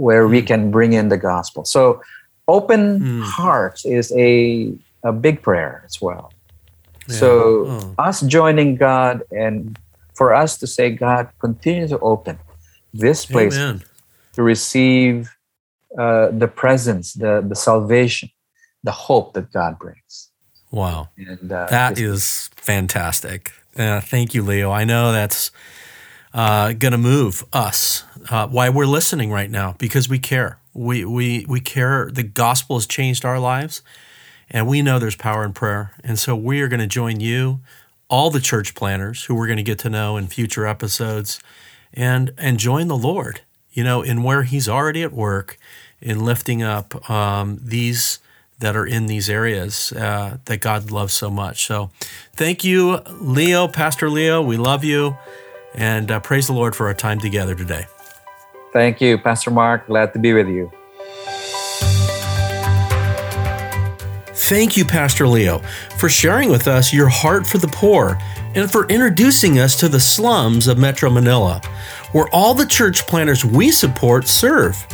where 0.00 0.26
mm. 0.26 0.30
we 0.30 0.40
hmm. 0.40 0.46
can 0.46 0.70
bring 0.70 0.92
in 0.92 1.08
the 1.08 1.18
gospel. 1.18 1.64
So, 1.64 2.02
open 2.48 3.00
mm. 3.00 3.22
hearts 3.22 3.84
is 3.84 4.12
a 4.16 4.72
a 5.02 5.12
big 5.12 5.42
prayer 5.42 5.82
as 5.86 6.00
well. 6.00 6.32
Yeah. 7.08 7.16
So, 7.16 7.30
oh. 7.68 7.94
us 7.98 8.20
joining 8.22 8.76
God 8.76 9.22
and 9.30 9.78
for 10.14 10.34
us 10.34 10.58
to 10.58 10.66
say, 10.66 10.90
God, 10.90 11.28
continue 11.38 11.88
to 11.88 11.98
open 12.00 12.38
this 12.92 13.24
place 13.24 13.56
Amen. 13.56 13.82
to 14.34 14.42
receive 14.42 15.30
uh, 15.98 16.28
the 16.32 16.48
presence, 16.48 17.14
the 17.14 17.44
the 17.46 17.56
salvation, 17.56 18.30
the 18.82 18.92
hope 18.92 19.34
that 19.34 19.52
God 19.52 19.78
brings. 19.78 20.30
Wow. 20.70 21.08
And 21.16 21.50
uh, 21.52 21.66
that 21.70 21.98
is 21.98 22.48
fantastic. 22.56 23.52
Uh, 23.76 24.00
thank 24.00 24.34
you, 24.34 24.42
Leo. 24.42 24.70
I 24.70 24.84
know 24.84 25.12
that's 25.12 25.50
uh, 26.32 26.72
going 26.72 26.92
to 26.92 26.98
move 26.98 27.44
us. 27.52 28.04
Uh, 28.28 28.46
why 28.46 28.68
we're 28.68 28.86
listening 28.86 29.32
right 29.32 29.50
now 29.50 29.74
because 29.78 30.08
we 30.08 30.18
care. 30.18 30.58
We 30.72 31.04
we 31.04 31.44
we 31.48 31.60
care. 31.60 32.10
The 32.12 32.22
gospel 32.22 32.76
has 32.76 32.86
changed 32.86 33.24
our 33.24 33.40
lives, 33.40 33.82
and 34.50 34.68
we 34.68 34.82
know 34.82 34.98
there's 34.98 35.16
power 35.16 35.44
in 35.44 35.52
prayer. 35.52 35.94
And 36.04 36.18
so 36.18 36.36
we 36.36 36.60
are 36.60 36.68
going 36.68 36.80
to 36.80 36.86
join 36.86 37.20
you, 37.20 37.60
all 38.08 38.30
the 38.30 38.40
church 38.40 38.74
planters 38.74 39.24
who 39.24 39.34
we're 39.34 39.46
going 39.46 39.56
to 39.56 39.64
get 39.64 39.78
to 39.80 39.90
know 39.90 40.16
in 40.16 40.28
future 40.28 40.66
episodes, 40.66 41.40
and 41.92 42.32
and 42.38 42.58
join 42.58 42.88
the 42.88 42.96
Lord. 42.96 43.40
You 43.72 43.82
know, 43.82 44.02
in 44.02 44.22
where 44.22 44.44
He's 44.44 44.68
already 44.68 45.02
at 45.02 45.12
work 45.12 45.58
in 46.00 46.24
lifting 46.24 46.62
up 46.62 47.10
um, 47.10 47.58
these 47.62 48.20
that 48.60 48.76
are 48.76 48.86
in 48.86 49.06
these 49.06 49.28
areas 49.28 49.90
uh, 49.92 50.36
that 50.44 50.60
God 50.60 50.90
loves 50.90 51.14
so 51.14 51.30
much. 51.30 51.64
So 51.64 51.90
thank 52.34 52.62
you, 52.62 52.98
Leo, 53.08 53.66
Pastor 53.66 54.10
Leo. 54.10 54.42
We 54.42 54.56
love 54.56 54.84
you 54.84 55.16
and 55.74 56.10
uh, 56.10 56.20
praise 56.20 56.46
the 56.46 56.52
Lord 56.52 56.74
for 56.74 56.86
our 56.86 56.94
time 56.94 57.18
together 57.20 57.54
today. 57.54 57.86
Thank 58.72 59.00
you, 59.00 59.18
Pastor 59.18 59.50
Mark. 59.50 59.86
Glad 59.86 60.12
to 60.12 60.18
be 60.18 60.32
with 60.32 60.48
you. 60.48 60.70
Thank 64.32 64.76
you, 64.76 64.84
Pastor 64.84 65.28
Leo, 65.28 65.58
for 65.96 66.08
sharing 66.08 66.50
with 66.50 66.66
us 66.66 66.92
your 66.92 67.08
heart 67.08 67.46
for 67.46 67.58
the 67.58 67.68
poor 67.68 68.18
and 68.56 68.70
for 68.70 68.88
introducing 68.88 69.60
us 69.60 69.76
to 69.76 69.88
the 69.88 70.00
slums 70.00 70.66
of 70.66 70.76
Metro 70.76 71.08
Manila, 71.08 71.60
where 72.12 72.28
all 72.32 72.52
the 72.52 72.66
church 72.66 73.06
planters 73.06 73.44
we 73.44 73.70
support 73.70 74.26
serve. 74.26 74.84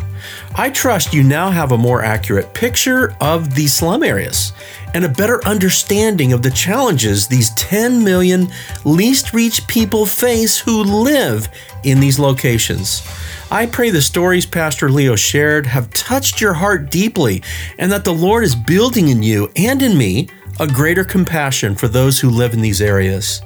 I 0.54 0.70
trust 0.70 1.12
you 1.12 1.22
now 1.22 1.50
have 1.50 1.72
a 1.72 1.78
more 1.78 2.02
accurate 2.02 2.54
picture 2.54 3.14
of 3.20 3.54
these 3.54 3.72
slum 3.72 4.02
areas 4.02 4.52
and 4.94 5.04
a 5.04 5.08
better 5.08 5.44
understanding 5.46 6.32
of 6.32 6.42
the 6.42 6.50
challenges 6.50 7.28
these 7.28 7.50
10 7.54 8.02
million 8.02 8.48
least 8.84 9.32
reached 9.32 9.68
people 9.68 10.06
face 10.06 10.58
who 10.58 10.82
live 10.82 11.48
in 11.84 12.00
these 12.00 12.18
locations. 12.18 13.02
I 13.50 13.66
pray 13.66 13.90
the 13.90 14.02
stories 14.02 14.46
Pastor 14.46 14.90
Leo 14.90 15.14
shared 15.14 15.66
have 15.66 15.90
touched 15.90 16.40
your 16.40 16.54
heart 16.54 16.90
deeply 16.90 17.42
and 17.78 17.92
that 17.92 18.04
the 18.04 18.14
Lord 18.14 18.42
is 18.42 18.54
building 18.54 19.08
in 19.08 19.22
you 19.22 19.50
and 19.54 19.82
in 19.82 19.96
me 19.96 20.28
a 20.58 20.66
greater 20.66 21.04
compassion 21.04 21.74
for 21.74 21.88
those 21.88 22.18
who 22.18 22.30
live 22.30 22.54
in 22.54 22.60
these 22.60 22.80
areas. 22.80 23.42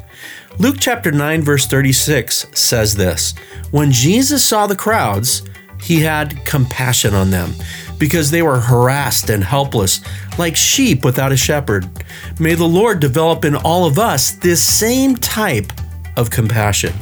Luke 0.59 0.77
chapter 0.79 1.11
9 1.11 1.43
verse 1.43 1.66
36 1.66 2.47
says 2.53 2.95
this, 2.95 3.35
When 3.71 3.90
Jesus 3.90 4.45
saw 4.45 4.66
the 4.66 4.77
crowds, 4.77 5.43
he 5.83 6.01
had 6.01 6.45
compassion 6.45 7.14
on 7.14 7.31
them 7.31 7.55
because 7.99 8.31
they 8.31 8.43
were 8.43 8.61
harassed 8.61 9.31
and 9.31 9.45
helpless, 9.45 10.01
like 10.38 10.57
sheep 10.57 11.05
without 11.05 11.33
a 11.33 11.37
shepherd. 11.37 11.88
May 12.38 12.55
the 12.55 12.66
Lord 12.66 13.01
develop 13.01 13.45
in 13.45 13.55
all 13.57 13.87
of 13.87 13.99
us 13.99 14.33
this 14.33 14.62
same 14.62 15.16
type 15.16 15.73
of 16.16 16.31
compassion. 16.31 16.93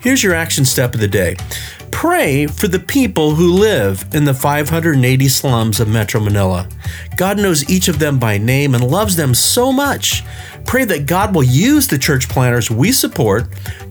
Here's 0.00 0.22
your 0.22 0.34
action 0.34 0.64
step 0.64 0.94
of 0.94 1.00
the 1.00 1.08
day 1.08 1.36
Pray 1.90 2.46
for 2.46 2.68
the 2.68 2.80
people 2.80 3.34
who 3.34 3.52
live 3.52 4.04
in 4.12 4.24
the 4.24 4.34
580 4.34 5.28
slums 5.28 5.80
of 5.80 5.88
Metro 5.88 6.20
Manila. 6.20 6.68
God 7.16 7.38
knows 7.38 7.70
each 7.70 7.88
of 7.88 7.98
them 7.98 8.18
by 8.18 8.36
name 8.36 8.74
and 8.74 8.84
loves 8.84 9.16
them 9.16 9.34
so 9.34 9.72
much. 9.72 10.22
Pray 10.66 10.84
that 10.84 11.06
God 11.06 11.34
will 11.34 11.44
use 11.44 11.86
the 11.86 11.98
church 11.98 12.28
planters 12.28 12.70
we 12.70 12.92
support 12.92 13.44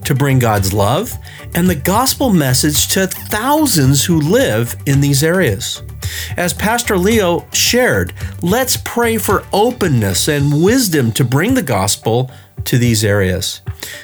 to 0.06 0.16
bring 0.16 0.40
God's 0.40 0.74
love 0.74 1.14
and 1.56 1.70
the 1.70 1.76
gospel 1.76 2.32
message 2.32 2.88
to 2.90 3.08
thousands 3.08 4.04
who 4.06 4.20
live 4.20 4.76
in 4.86 5.02
these 5.02 5.24
areas. 5.24 5.84
As 6.38 6.54
Pastor 6.54 6.98
Leo 6.98 7.48
shared, 7.52 8.14
let's 8.42 8.78
pray 8.84 9.18
for 9.18 9.46
openness 9.54 10.28
and 10.28 10.64
wisdom 10.64 11.12
to 11.14 11.24
bring 11.24 11.54
the 11.54 11.64
gospel 11.64 12.30
to 12.66 12.78
these 12.78 13.04
areas. 13.04 13.62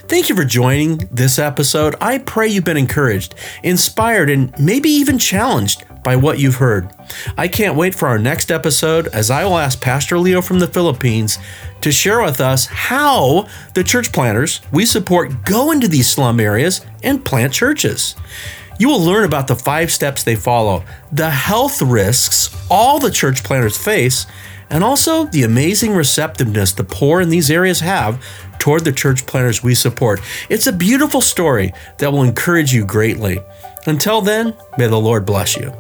Thank 0.08 0.30
you 0.30 0.36
for 0.36 0.44
joining 0.44 0.98
this 1.12 1.40
episode. 1.40 1.96
I 2.02 2.18
pray 2.20 2.48
you've 2.48 2.66
been 2.66 2.78
encouraged, 2.78 3.36
inspired, 3.64 4.30
and 4.30 4.54
maybe 4.60 4.90
even 4.90 5.18
challenged 5.18 5.84
by 6.04 6.16
what 6.16 6.40
you've 6.40 6.56
heard. 6.56 6.90
I 7.38 7.48
can't 7.48 7.76
wait 7.76 7.96
for 7.96 8.08
our 8.08 8.20
next 8.20 8.52
episode 8.52 9.08
as 9.08 9.30
I 9.30 9.46
will 9.46 9.58
ask 9.58 9.82
Pastor 9.82 10.18
Leo 10.18 10.42
from 10.42 10.60
the 10.60 10.68
Philippines 10.68 11.38
to 11.82 11.92
share 11.92 12.22
with 12.22 12.42
us 12.42 12.66
how 12.66 13.48
the 13.74 13.84
church 13.84 14.12
planters 14.12 14.62
we 14.72 14.86
support 14.86 15.46
go 15.46 15.72
into 15.72 15.88
these 15.88 16.08
slum 16.08 16.40
areas 16.40 16.86
and 17.04 17.24
plant 17.24 17.54
churches. 17.54 18.16
You 18.80 18.88
will 18.88 19.02
learn 19.02 19.26
about 19.26 19.48
the 19.48 19.56
five 19.56 19.92
steps 19.92 20.24
they 20.24 20.36
follow, 20.36 20.84
the 21.12 21.30
health 21.30 21.82
risks 21.82 22.56
all 22.70 23.00
the 23.00 23.12
church 23.12 23.44
planters 23.44 23.78
face, 23.78 24.26
and 24.70 24.84
also 24.84 25.26
the 25.26 25.44
amazing 25.44 25.94
receptiveness 25.94 26.72
the 26.74 26.84
poor 26.84 27.22
in 27.22 27.30
these 27.30 27.50
areas 27.50 27.80
have 27.80 28.24
toward 28.60 28.86
the 28.86 28.92
church 28.92 29.26
planters 29.26 29.64
we 29.64 29.74
support. 29.74 30.22
It's 30.50 30.68
a 30.68 30.72
beautiful 30.72 31.22
story 31.22 31.74
that 31.98 32.12
will 32.12 32.24
encourage 32.24 32.74
you 32.74 32.86
greatly. 32.86 33.40
Until 33.86 34.22
then, 34.22 34.56
may 34.78 34.88
the 34.88 35.00
Lord 35.00 35.26
bless 35.26 35.56
you. 35.56 35.74